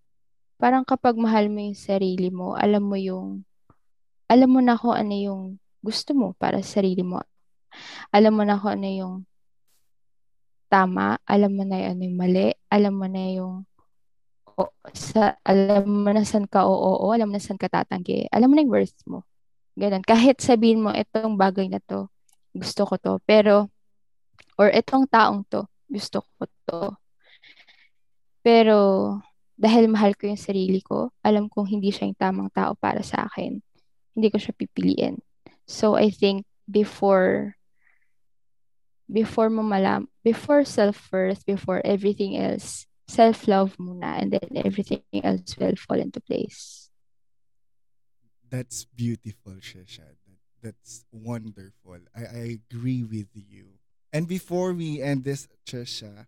Parang 0.61 0.85
kapag 0.85 1.17
mahal 1.17 1.49
mo 1.49 1.57
yung 1.57 1.73
sarili 1.73 2.29
mo, 2.29 2.53
alam 2.53 2.85
mo 2.85 2.93
yung, 2.93 3.41
alam 4.29 4.49
mo 4.53 4.61
na 4.61 4.77
kung 4.77 4.93
ano 4.93 5.15
yung 5.17 5.41
gusto 5.81 6.13
mo 6.13 6.37
para 6.37 6.61
sa 6.61 6.79
sarili 6.79 7.01
mo. 7.01 7.17
Alam 8.13 8.37
mo 8.37 8.43
na 8.45 8.61
kung 8.61 8.77
ano 8.77 8.85
yung 8.85 9.15
tama, 10.69 11.17
alam 11.25 11.51
mo 11.57 11.65
na 11.65 11.81
ano 11.89 12.05
yung 12.05 12.13
mali, 12.13 12.53
alam 12.69 12.93
mo 12.93 13.09
na 13.09 13.23
yung 13.33 13.65
o, 14.53 14.69
sa, 14.93 15.33
alam 15.41 15.89
mo 15.89 16.13
na 16.13 16.21
saan 16.21 16.45
ka 16.45 16.69
oo, 16.69 17.09
alam 17.09 17.25
mo 17.25 17.33
na 17.35 17.41
saan 17.41 17.57
ka 17.57 17.65
tatanggi, 17.65 18.29
alam 18.29 18.45
mo 18.45 18.53
na 18.53 18.61
yung 18.61 18.73
worth 18.77 19.01
mo. 19.09 19.25
Ganun. 19.73 20.05
Kahit 20.05 20.45
sabihin 20.45 20.85
mo, 20.85 20.93
itong 20.93 21.41
bagay 21.41 21.71
na 21.73 21.81
to, 21.81 22.05
gusto 22.53 22.85
ko 22.85 22.95
to, 23.01 23.13
pero, 23.25 23.65
or 24.61 24.69
itong 24.69 25.09
taong 25.09 25.41
to, 25.49 25.65
gusto 25.89 26.21
ko 26.37 26.43
to. 26.69 26.81
Pero, 28.45 28.77
dahil 29.61 29.93
mahal 29.93 30.17
ko 30.17 30.25
yung 30.25 30.41
sarili 30.41 30.81
ko, 30.81 31.13
alam 31.21 31.45
kong 31.45 31.69
hindi 31.69 31.93
siya 31.93 32.09
yung 32.09 32.17
tamang 32.17 32.49
tao 32.49 32.73
para 32.73 33.05
sa 33.05 33.29
akin. 33.29 33.61
Hindi 34.17 34.27
ko 34.33 34.41
siya 34.41 34.57
pipiliin. 34.57 35.21
So, 35.69 35.93
I 35.93 36.09
think, 36.09 36.49
before 36.65 37.53
before 39.05 39.53
mo 39.53 39.61
malam, 39.61 40.09
before 40.25 40.65
self-worth, 40.65 41.45
before 41.45 41.83
everything 41.85 42.39
else, 42.39 42.89
self-love 43.11 43.75
muna 43.77 44.17
and 44.17 44.33
then 44.33 44.49
everything 44.55 45.03
else 45.19 45.53
will 45.59 45.75
fall 45.75 45.99
into 45.99 46.23
place. 46.23 46.89
That's 48.49 48.87
beautiful, 48.87 49.59
Shesha. 49.59 50.15
That's 50.63 51.05
wonderful. 51.11 52.07
I, 52.15 52.23
I 52.23 52.43
agree 52.57 53.03
with 53.03 53.29
you. 53.35 53.77
And 54.13 54.27
before 54.27 54.73
we 54.73 55.01
end 55.01 55.23
this, 55.23 55.47
Trisha, 55.67 56.27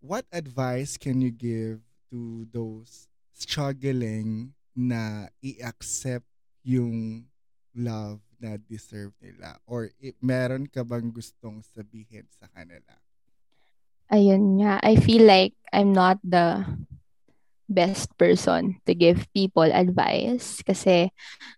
what 0.00 0.24
advice 0.32 0.96
can 0.96 1.20
you 1.20 1.30
give 1.30 1.80
to 2.12 2.44
those 2.52 3.08
struggling 3.32 4.52
na 4.76 5.26
i-accept 5.40 6.28
yung 6.62 7.24
love 7.72 8.20
na 8.36 8.60
deserve 8.60 9.16
nila? 9.18 9.56
Or 9.64 9.88
i- 9.98 10.14
meron 10.20 10.68
ka 10.68 10.84
bang 10.84 11.08
gustong 11.08 11.64
sabihin 11.64 12.28
sa 12.28 12.46
kanila? 12.52 12.92
Ayun 14.12 14.60
nga, 14.60 14.76
I 14.84 15.00
feel 15.00 15.24
like 15.24 15.56
I'm 15.72 15.96
not 15.96 16.20
the 16.20 16.68
best 17.72 18.12
person 18.20 18.76
to 18.84 18.92
give 18.92 19.24
people 19.32 19.64
advice 19.64 20.60
kasi 20.60 21.08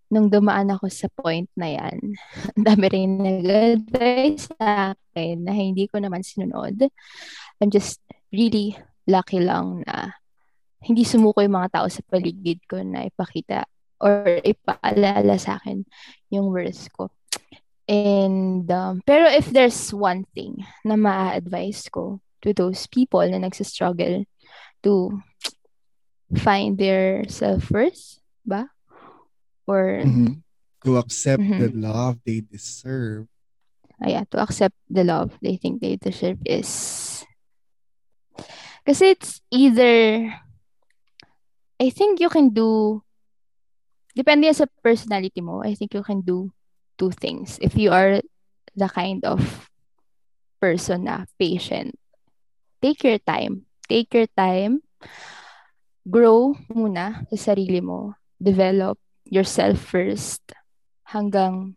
nung 0.06 0.30
dumaan 0.30 0.70
ako 0.70 0.86
sa 0.86 1.10
point 1.10 1.50
na 1.58 1.74
yan, 1.74 1.98
dami 2.66 2.86
rin 2.86 3.18
nag-advise 3.18 4.46
sa 4.54 4.94
akin 4.94 5.42
na 5.42 5.50
hindi 5.50 5.90
ko 5.90 5.98
naman 5.98 6.22
sinunod. 6.22 6.86
I'm 7.58 7.70
just 7.74 7.98
really 8.30 8.78
lucky 9.10 9.42
lang 9.42 9.82
na 9.86 10.14
hindi 10.84 11.02
sumuko 11.02 11.40
yung 11.40 11.56
mga 11.56 11.80
tao 11.80 11.86
sa 11.88 12.04
paligid 12.04 12.60
ko 12.68 12.84
na 12.84 13.08
ipakita 13.08 13.64
or 14.04 14.40
ipaalala 14.44 15.40
sa 15.40 15.56
akin 15.56 15.82
yung 16.28 16.52
worth 16.52 16.92
ko. 16.92 17.08
And, 17.88 18.64
um, 18.68 19.00
pero 19.04 19.28
if 19.28 19.48
there's 19.48 19.92
one 19.92 20.24
thing 20.36 20.64
na 20.84 20.96
ma-advise 20.96 21.88
ko 21.88 22.20
to 22.44 22.52
those 22.52 22.84
people 22.88 23.24
na 23.24 23.40
nagsistruggle 23.40 24.28
to 24.84 25.20
find 26.36 26.76
their 26.76 27.24
self-worth 27.28 28.20
ba? 28.44 28.68
Or 29.64 30.04
Mhm. 30.04 30.44
To 30.84 31.00
accept 31.00 31.40
the 31.40 31.72
Mhm. 31.72 31.80
love 31.80 32.20
they 32.28 32.44
deserve. 32.44 33.24
Ayan, 34.04 34.28
to 34.28 34.36
accept 34.36 34.76
the 34.92 35.00
love 35.00 35.32
they 35.40 35.56
think 35.56 35.80
they 35.80 35.96
deserve 35.96 36.36
is 36.44 36.68
kasi 38.84 39.16
it's 39.16 39.40
either 39.48 40.28
I 41.84 41.92
think 41.92 42.16
you 42.16 42.32
can 42.32 42.48
do 42.48 43.04
depende 44.16 44.48
sa 44.56 44.64
personality 44.80 45.44
mo. 45.44 45.60
I 45.60 45.76
think 45.76 45.92
you 45.92 46.00
can 46.00 46.24
do 46.24 46.48
two 46.96 47.12
things. 47.12 47.60
If 47.60 47.76
you 47.76 47.92
are 47.92 48.24
the 48.72 48.88
kind 48.88 49.20
of 49.28 49.44
person 50.64 51.04
na 51.04 51.28
patient, 51.36 51.92
take 52.80 53.04
your 53.04 53.20
time. 53.20 53.68
Take 53.84 54.16
your 54.16 54.30
time. 54.32 54.80
Grow 56.08 56.56
muna 56.72 57.28
sa 57.28 57.52
sarili 57.52 57.84
mo. 57.84 58.16
Develop 58.40 58.96
yourself 59.28 59.76
first 59.76 60.40
hanggang 61.04 61.76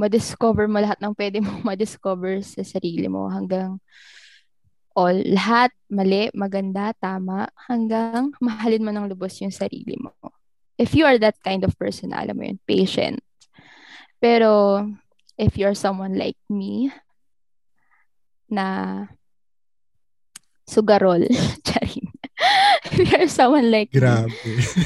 ma-discover 0.00 0.72
mo 0.72 0.80
lahat 0.80 1.04
ng 1.04 1.12
pwede 1.12 1.44
mo 1.44 1.52
ma-discover 1.68 2.40
sa 2.40 2.64
sarili 2.64 3.12
mo 3.12 3.28
hanggang 3.28 3.76
all, 4.94 5.14
lahat 5.26 5.74
mali, 5.90 6.30
maganda, 6.32 6.94
tama, 7.02 7.50
hanggang 7.66 8.30
mahalin 8.38 8.86
mo 8.86 8.90
ng 8.94 9.10
lubos 9.10 9.38
yung 9.42 9.54
sarili 9.54 9.98
mo. 9.98 10.14
If 10.78 10.94
you 10.94 11.06
are 11.06 11.18
that 11.18 11.38
kind 11.42 11.62
of 11.66 11.74
person, 11.78 12.14
alam 12.14 12.38
mo 12.38 12.46
yun, 12.46 12.58
patient. 12.66 13.22
Pero, 14.18 14.82
if 15.38 15.58
you're 15.58 15.78
someone 15.78 16.18
like 16.18 16.38
me, 16.46 16.90
na 18.50 19.06
sugarol. 20.66 21.26
Charing. 21.66 22.10
if 22.94 22.94
you're 23.10 23.30
someone 23.30 23.70
like 23.70 23.90
me, 23.90 23.98
Grabe. 23.98 24.30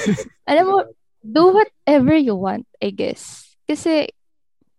alam 0.51 0.65
mo, 0.69 0.79
do 1.21 1.53
whatever 1.53 2.17
you 2.17 2.37
want, 2.37 2.65
I 2.81 2.93
guess. 2.93 3.45
Kasi, 3.69 4.09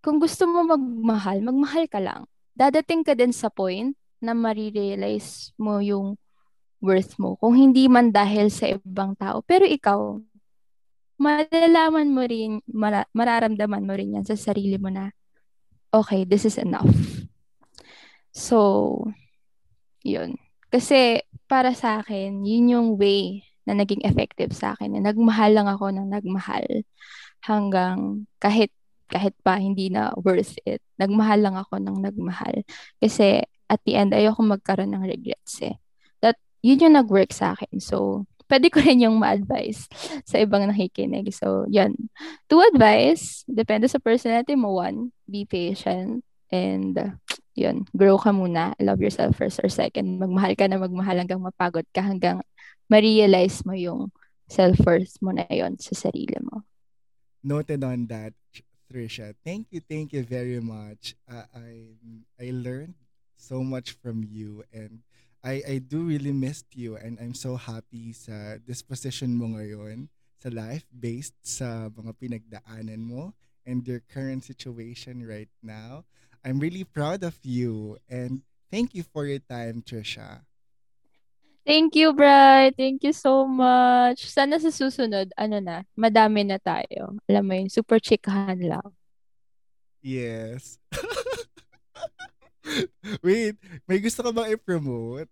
kung 0.02 0.18
gusto 0.18 0.50
mo 0.50 0.66
magmahal, 0.66 1.46
magmahal 1.46 1.86
ka 1.86 2.02
lang. 2.02 2.26
Dadating 2.58 3.06
ka 3.06 3.14
din 3.14 3.32
sa 3.32 3.48
point 3.54 3.96
na 4.20 4.36
marirealize 4.36 5.56
mo 5.56 5.80
yung 5.80 6.20
worth 6.80 7.20
mo. 7.20 7.36
Kung 7.40 7.56
hindi 7.56 7.88
man 7.92 8.12
dahil 8.12 8.48
sa 8.52 8.72
ibang 8.72 9.16
tao. 9.20 9.44
Pero 9.44 9.68
ikaw, 9.68 10.20
malalaman 11.20 12.08
mo 12.12 12.24
rin, 12.24 12.64
mara- 12.72 13.10
mararamdaman 13.12 13.84
mo 13.84 13.94
rin 13.96 14.16
yan 14.16 14.26
sa 14.26 14.40
sarili 14.40 14.80
mo 14.80 14.88
na, 14.88 15.12
okay, 15.92 16.24
this 16.24 16.48
is 16.48 16.56
enough. 16.56 16.92
So, 18.32 19.04
yun. 20.04 20.40
Kasi, 20.72 21.26
para 21.50 21.76
sa 21.76 22.00
akin, 22.00 22.46
yun 22.48 22.72
yung 22.72 22.90
way 22.96 23.44
na 23.68 23.76
naging 23.76 24.06
effective 24.08 24.56
sa 24.56 24.78
akin. 24.78 24.96
Na 24.96 25.12
nagmahal 25.12 25.52
lang 25.52 25.68
ako 25.68 25.92
ng 25.92 26.08
nagmahal 26.08 26.66
hanggang 27.44 28.28
kahit 28.40 28.72
kahit 29.10 29.34
pa 29.42 29.58
hindi 29.58 29.90
na 29.90 30.14
worth 30.22 30.56
it. 30.70 30.86
Nagmahal 31.02 31.42
lang 31.42 31.58
ako 31.58 31.82
ng 31.82 31.98
nagmahal. 31.98 32.62
Kasi 33.02 33.42
at 33.70 33.80
the 33.86 33.94
end, 33.96 34.12
ayoko 34.12 34.42
magkaroon 34.42 34.92
ng 34.98 35.06
regrets 35.06 35.62
eh. 35.62 35.78
That, 36.20 36.42
yun 36.66 36.82
yung 36.82 36.98
nag-work 36.98 37.32
sa 37.32 37.54
akin. 37.54 37.78
So, 37.78 38.26
pwede 38.50 38.74
ko 38.74 38.82
rin 38.82 39.06
yung 39.06 39.22
ma-advise 39.22 39.86
sa 40.26 40.42
ibang 40.42 40.66
nakikinig. 40.66 41.30
So, 41.32 41.70
yun. 41.70 42.10
Two 42.50 42.66
advice, 42.66 43.46
depende 43.46 43.86
sa 43.86 44.02
personality 44.02 44.58
mo. 44.58 44.82
One, 44.82 45.14
be 45.30 45.46
patient. 45.46 46.26
And, 46.50 46.98
yun, 47.54 47.86
grow 47.94 48.18
ka 48.18 48.34
muna. 48.34 48.74
Love 48.82 49.06
yourself 49.06 49.38
first 49.38 49.62
or 49.62 49.70
second. 49.70 50.18
Magmahal 50.18 50.58
ka 50.58 50.66
na 50.66 50.82
magmahal 50.82 51.22
hanggang 51.22 51.46
mapagod 51.46 51.86
ka 51.94 52.02
hanggang 52.02 52.42
ma-realize 52.90 53.62
mo 53.70 53.78
yung 53.78 54.10
self-worth 54.50 55.22
mo 55.22 55.30
na 55.30 55.46
yon 55.54 55.78
sa 55.78 55.94
sarili 55.94 56.36
mo. 56.42 56.66
Noted 57.46 57.86
on 57.86 58.10
that, 58.10 58.34
Trisha. 58.90 59.38
Thank 59.46 59.70
you, 59.70 59.80
thank 59.86 60.10
you 60.12 60.26
very 60.26 60.58
much. 60.58 61.14
Uh, 61.30 61.46
I 61.54 61.94
I 62.42 62.50
learned 62.50 62.98
so 63.40 63.64
much 63.64 63.96
from 64.04 64.22
you 64.28 64.68
and 64.76 65.00
I 65.40 65.64
I 65.64 65.76
do 65.80 66.04
really 66.04 66.36
missed 66.36 66.76
you 66.76 67.00
and 67.00 67.16
I'm 67.18 67.34
so 67.34 67.56
happy 67.56 68.12
sa 68.12 68.60
disposition 68.60 69.40
mo 69.40 69.56
ngayon 69.56 70.12
sa 70.40 70.52
life 70.52 70.84
based 70.92 71.40
sa 71.40 71.88
mga 71.88 72.12
pinagdaanan 72.20 73.00
mo 73.00 73.32
and 73.64 73.88
your 73.88 74.04
current 74.04 74.44
situation 74.44 75.24
right 75.24 75.52
now. 75.64 76.04
I'm 76.44 76.60
really 76.60 76.84
proud 76.84 77.24
of 77.24 77.40
you 77.44 78.00
and 78.12 78.44
thank 78.72 78.96
you 78.96 79.04
for 79.04 79.28
your 79.28 79.44
time, 79.44 79.84
Trisha. 79.84 80.44
Thank 81.68 81.94
you, 81.96 82.16
Bri. 82.16 82.72
Thank 82.74 83.04
you 83.04 83.14
so 83.14 83.46
much. 83.46 84.26
Sana 84.26 84.58
sa 84.58 84.74
susunod, 84.74 85.30
ano 85.38 85.62
na, 85.62 85.86
madami 85.94 86.42
na 86.48 86.58
tayo. 86.58 87.20
Alam 87.30 87.44
mo 87.46 87.54
yun, 87.54 87.70
super 87.70 88.02
chikahan 88.02 88.58
lang. 88.58 88.90
Yes. 90.02 90.80
Wait, 93.26 93.58
may 93.90 94.00
gusto 94.00 94.22
ka 94.22 94.32
bang 94.32 94.54
i-promote? 94.54 95.30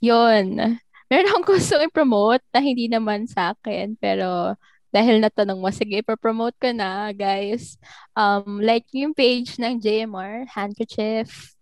Yun. 0.00 0.78
Meron 1.10 1.28
akong 1.30 1.56
gusto 1.56 1.76
i-promote 1.80 2.44
na 2.52 2.60
hindi 2.60 2.86
naman 2.88 3.28
sa 3.28 3.52
akin, 3.52 3.96
pero 3.98 4.56
dahil 4.94 5.18
natanong 5.18 5.58
mo, 5.58 5.68
sige, 5.74 5.98
ipapromote 5.98 6.54
ko 6.62 6.70
na, 6.70 7.10
guys. 7.10 7.74
Um, 8.14 8.62
like 8.62 8.86
yung 8.94 9.10
page 9.10 9.58
ng 9.58 9.82
JMR, 9.82 10.46
Handkerchief, 10.46 11.54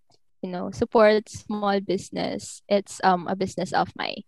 you 0.45 0.53
know, 0.53 0.69
support 0.69 1.33
small 1.33 1.81
business. 1.81 2.61
It's 2.69 3.01
um 3.01 3.25
a 3.31 3.33
business 3.33 3.73
of 3.73 3.89
my 3.97 4.21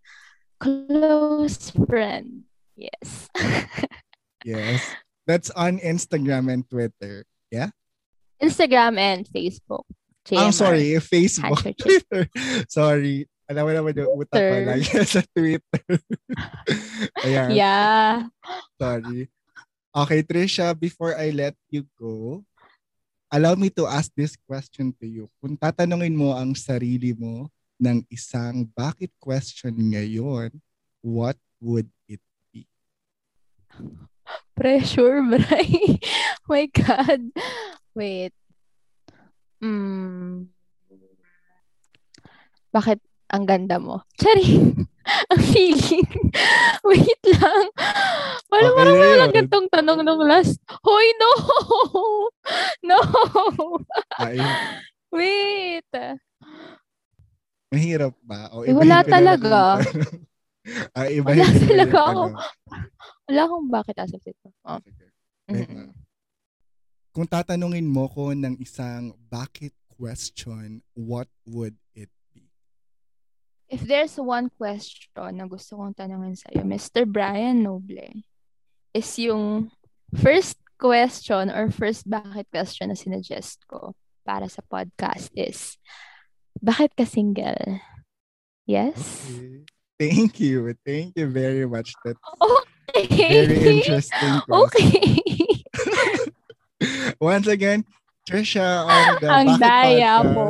close 0.56 1.68
friend. 1.68 2.48
Yes. 2.80 3.28
yes. 4.44 4.80
That's 5.28 5.52
on 5.52 5.84
Instagram 5.84 6.48
and 6.48 6.64
Twitter. 6.64 7.28
Yeah? 7.52 7.76
Instagram 8.40 8.96
and 8.96 9.28
Facebook. 9.28 9.84
JMR. 10.24 10.40
I'm 10.40 10.56
sorry, 10.56 10.96
Facebook. 11.04 11.60
Twitter. 11.76 12.24
sorry. 12.72 13.28
Alam 13.44 13.68
mo 13.68 13.72
naman 13.76 13.92
yung 13.92 14.24
utak 14.24 14.40
ko 14.40 14.56
lang 14.64 14.80
sa 15.04 15.20
Twitter. 15.36 15.84
Ayan. 17.28 17.48
Yeah. 17.52 18.32
Sorry. 18.80 19.28
Okay, 19.92 20.20
Trisha, 20.24 20.72
before 20.72 21.12
I 21.12 21.28
let 21.28 21.52
you 21.68 21.84
go, 22.00 22.40
allow 23.28 23.52
me 23.52 23.68
to 23.76 23.84
ask 23.84 24.08
this 24.16 24.32
question 24.48 24.96
to 24.96 25.06
you. 25.06 25.24
Kung 25.44 25.60
tatanungin 25.60 26.16
mo 26.16 26.32
ang 26.32 26.56
sarili 26.56 27.12
mo 27.12 27.52
ng 27.76 28.00
isang 28.08 28.64
bakit 28.72 29.12
question 29.20 29.76
ngayon, 29.76 30.48
what 31.04 31.36
would 31.60 31.86
it 32.08 32.24
be? 32.48 32.64
Pressure, 34.56 35.20
Bray. 35.20 36.00
My 36.48 36.64
God. 36.72 37.28
Wait. 37.92 38.32
Hmm. 39.64 40.52
Bakit 42.68 43.00
ang 43.32 43.48
ganda 43.48 43.80
mo? 43.80 44.04
Charing. 44.20 44.84
ang 45.32 45.40
feeling. 45.40 46.04
Wait 46.92 47.22
lang. 47.32 47.64
Wala 48.52 48.68
okay, 48.68 48.76
parang 48.76 48.96
wala 49.00 49.14
lang 49.24 49.32
gantong 49.32 49.66
tanong 49.72 50.04
nung 50.04 50.20
last. 50.20 50.60
Hoy, 50.84 51.06
no! 51.16 51.32
no! 52.92 53.00
Ay. 54.20 54.36
Wait. 55.08 55.88
Mahirap 57.72 58.12
ba? 58.20 58.52
O, 58.52 58.68
eh, 58.68 58.76
wala 58.76 59.00
talaga. 59.00 59.80
Ay, 60.92 61.24
iba 61.24 61.32
wala 61.32 61.48
talaga 61.48 61.98
ako. 62.12 62.24
Wala 63.32 63.40
akong 63.48 63.68
bakit 63.72 63.96
as 63.96 64.12
of 64.12 64.24
ito. 64.28 64.48
Oh. 64.68 64.76
Mm-hmm. 65.48 66.03
Kung 67.14 67.30
tatanungin 67.30 67.86
mo 67.86 68.10
ko 68.10 68.34
ng 68.34 68.58
isang 68.58 69.14
bakit 69.30 69.70
question, 69.94 70.82
what 70.98 71.30
would 71.46 71.78
it 71.94 72.10
If 73.70 73.86
there's 73.86 74.18
one 74.18 74.50
question 74.50 75.38
na 75.38 75.46
gusto 75.46 75.78
kong 75.78 75.94
tanungin 75.94 76.34
sa'yo, 76.34 76.66
Mr. 76.66 77.06
Brian 77.06 77.62
Noble, 77.62 78.22
is 78.90 79.08
yung 79.18 79.70
first 80.14 80.58
question 80.76 81.54
or 81.54 81.70
first 81.70 82.06
bakit 82.06 82.50
question 82.50 82.90
na 82.90 82.98
sinuggest 82.98 83.62
ko 83.70 83.94
para 84.26 84.50
sa 84.50 84.62
podcast 84.66 85.30
is, 85.38 85.78
bakit 86.58 86.98
ka 86.98 87.06
single? 87.06 87.78
Yes? 88.66 89.30
Okay. 89.30 89.62
Thank 89.98 90.42
you. 90.42 90.74
Thank 90.82 91.14
you 91.14 91.30
very 91.30 91.64
much. 91.66 91.94
That's 92.02 92.18
okay. 92.94 93.46
very 93.46 93.78
interesting 93.78 94.34
question. 94.46 94.90
Okay. 94.90 96.10
Once 97.20 97.46
again, 97.46 97.84
Trisha 98.24 98.84
on 98.84 99.06
the 99.20 99.28
Ang 99.28 99.48
daya 99.60 100.20
podcast. 100.20 100.32
mo. 100.32 100.46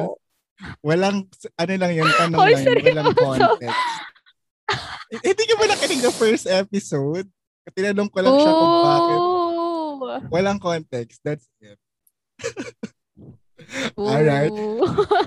Walang, 0.81 1.29
ano 1.59 1.73
lang 1.77 1.93
yun, 1.93 2.09
tanong 2.15 2.39
Hoy, 2.39 2.55
lang 2.55 2.65
yun, 2.65 2.85
walang 2.95 3.15
context. 3.19 3.85
Eh, 5.13 5.21
hindi 5.21 5.45
ka 5.45 5.55
ba 5.61 5.67
nakinig 5.69 6.03
sa 6.03 6.13
first 6.15 6.47
episode? 6.49 7.29
Tinanong 7.75 8.09
ko 8.09 8.19
lang 8.23 8.37
siya 8.41 8.53
kung 8.55 8.75
bakit. 8.81 9.21
Walang 10.31 10.61
context. 10.61 11.21
That's 11.25 11.47
it. 11.61 11.79
Alright. 13.97 14.53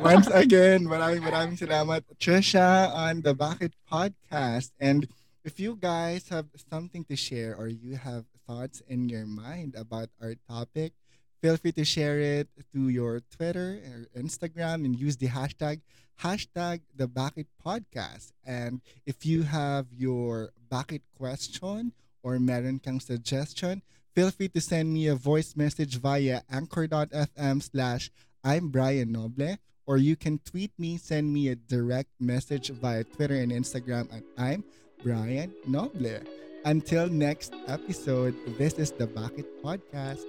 Once 0.04 0.28
again, 0.30 0.86
maraming 0.86 1.24
maraming 1.26 1.58
salamat, 1.58 2.06
Trisha, 2.22 2.94
on 2.94 3.26
the 3.26 3.34
Bakit 3.34 3.74
Podcast. 3.90 4.72
And 4.78 5.08
if 5.42 5.58
you 5.60 5.74
guys 5.76 6.30
have 6.30 6.46
something 6.70 7.04
to 7.10 7.16
share 7.18 7.56
or 7.58 7.68
you 7.68 7.98
have 7.98 8.26
thoughts 8.48 8.82
in 8.88 9.10
your 9.10 9.26
mind 9.26 9.76
about 9.76 10.10
our 10.22 10.36
topic, 10.48 10.94
feel 11.42 11.58
free 11.58 11.74
to 11.74 11.84
share 11.84 12.20
it 12.20 12.48
to 12.74 12.88
your 12.88 13.22
Twitter 13.30 13.84
or 13.84 14.08
Instagram 14.20 14.86
and 14.86 14.98
use 14.98 15.18
the 15.18 15.28
hashtag 15.28 15.82
hashtag 16.24 16.82
the 16.96 17.08
Bakit 17.08 17.46
Podcast. 17.64 18.32
And 18.46 18.82
if 19.06 19.26
you 19.26 19.44
have 19.44 19.88
your 19.92 20.52
Bakit 20.72 21.02
question 21.18 21.92
or 22.24 22.40
meron 22.40 22.80
kang 22.80 23.00
suggestion, 23.00 23.84
feel 24.16 24.32
free 24.32 24.48
to 24.50 24.62
send 24.62 24.94
me 24.94 25.08
a 25.08 25.16
voice 25.16 25.56
message 25.56 25.98
via 25.98 26.42
anchor.fm 26.50 27.62
slash 27.62 28.10
I'm 28.44 28.70
Brian 28.70 29.12
Noble 29.12 29.58
or 29.88 29.98
you 29.98 30.16
can 30.16 30.38
tweet 30.40 30.72
me, 30.78 30.98
send 30.98 31.34
me 31.34 31.48
a 31.48 31.56
direct 31.56 32.10
message 32.20 32.70
via 32.70 33.04
Twitter 33.06 33.36
and 33.36 33.52
Instagram 33.52 34.14
at 34.14 34.22
I'm 34.38 34.64
Brian 35.02 35.54
Noble. 35.66 36.20
Until 36.68 37.08
next 37.08 37.54
episode, 37.70 38.36
this 38.58 38.74
is 38.74 38.92
the 38.92 39.08
Bucket 39.08 39.48
Podcast. 39.64 40.28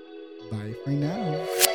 Bye 0.53 0.73
for 0.85 0.91
now. 0.91 1.67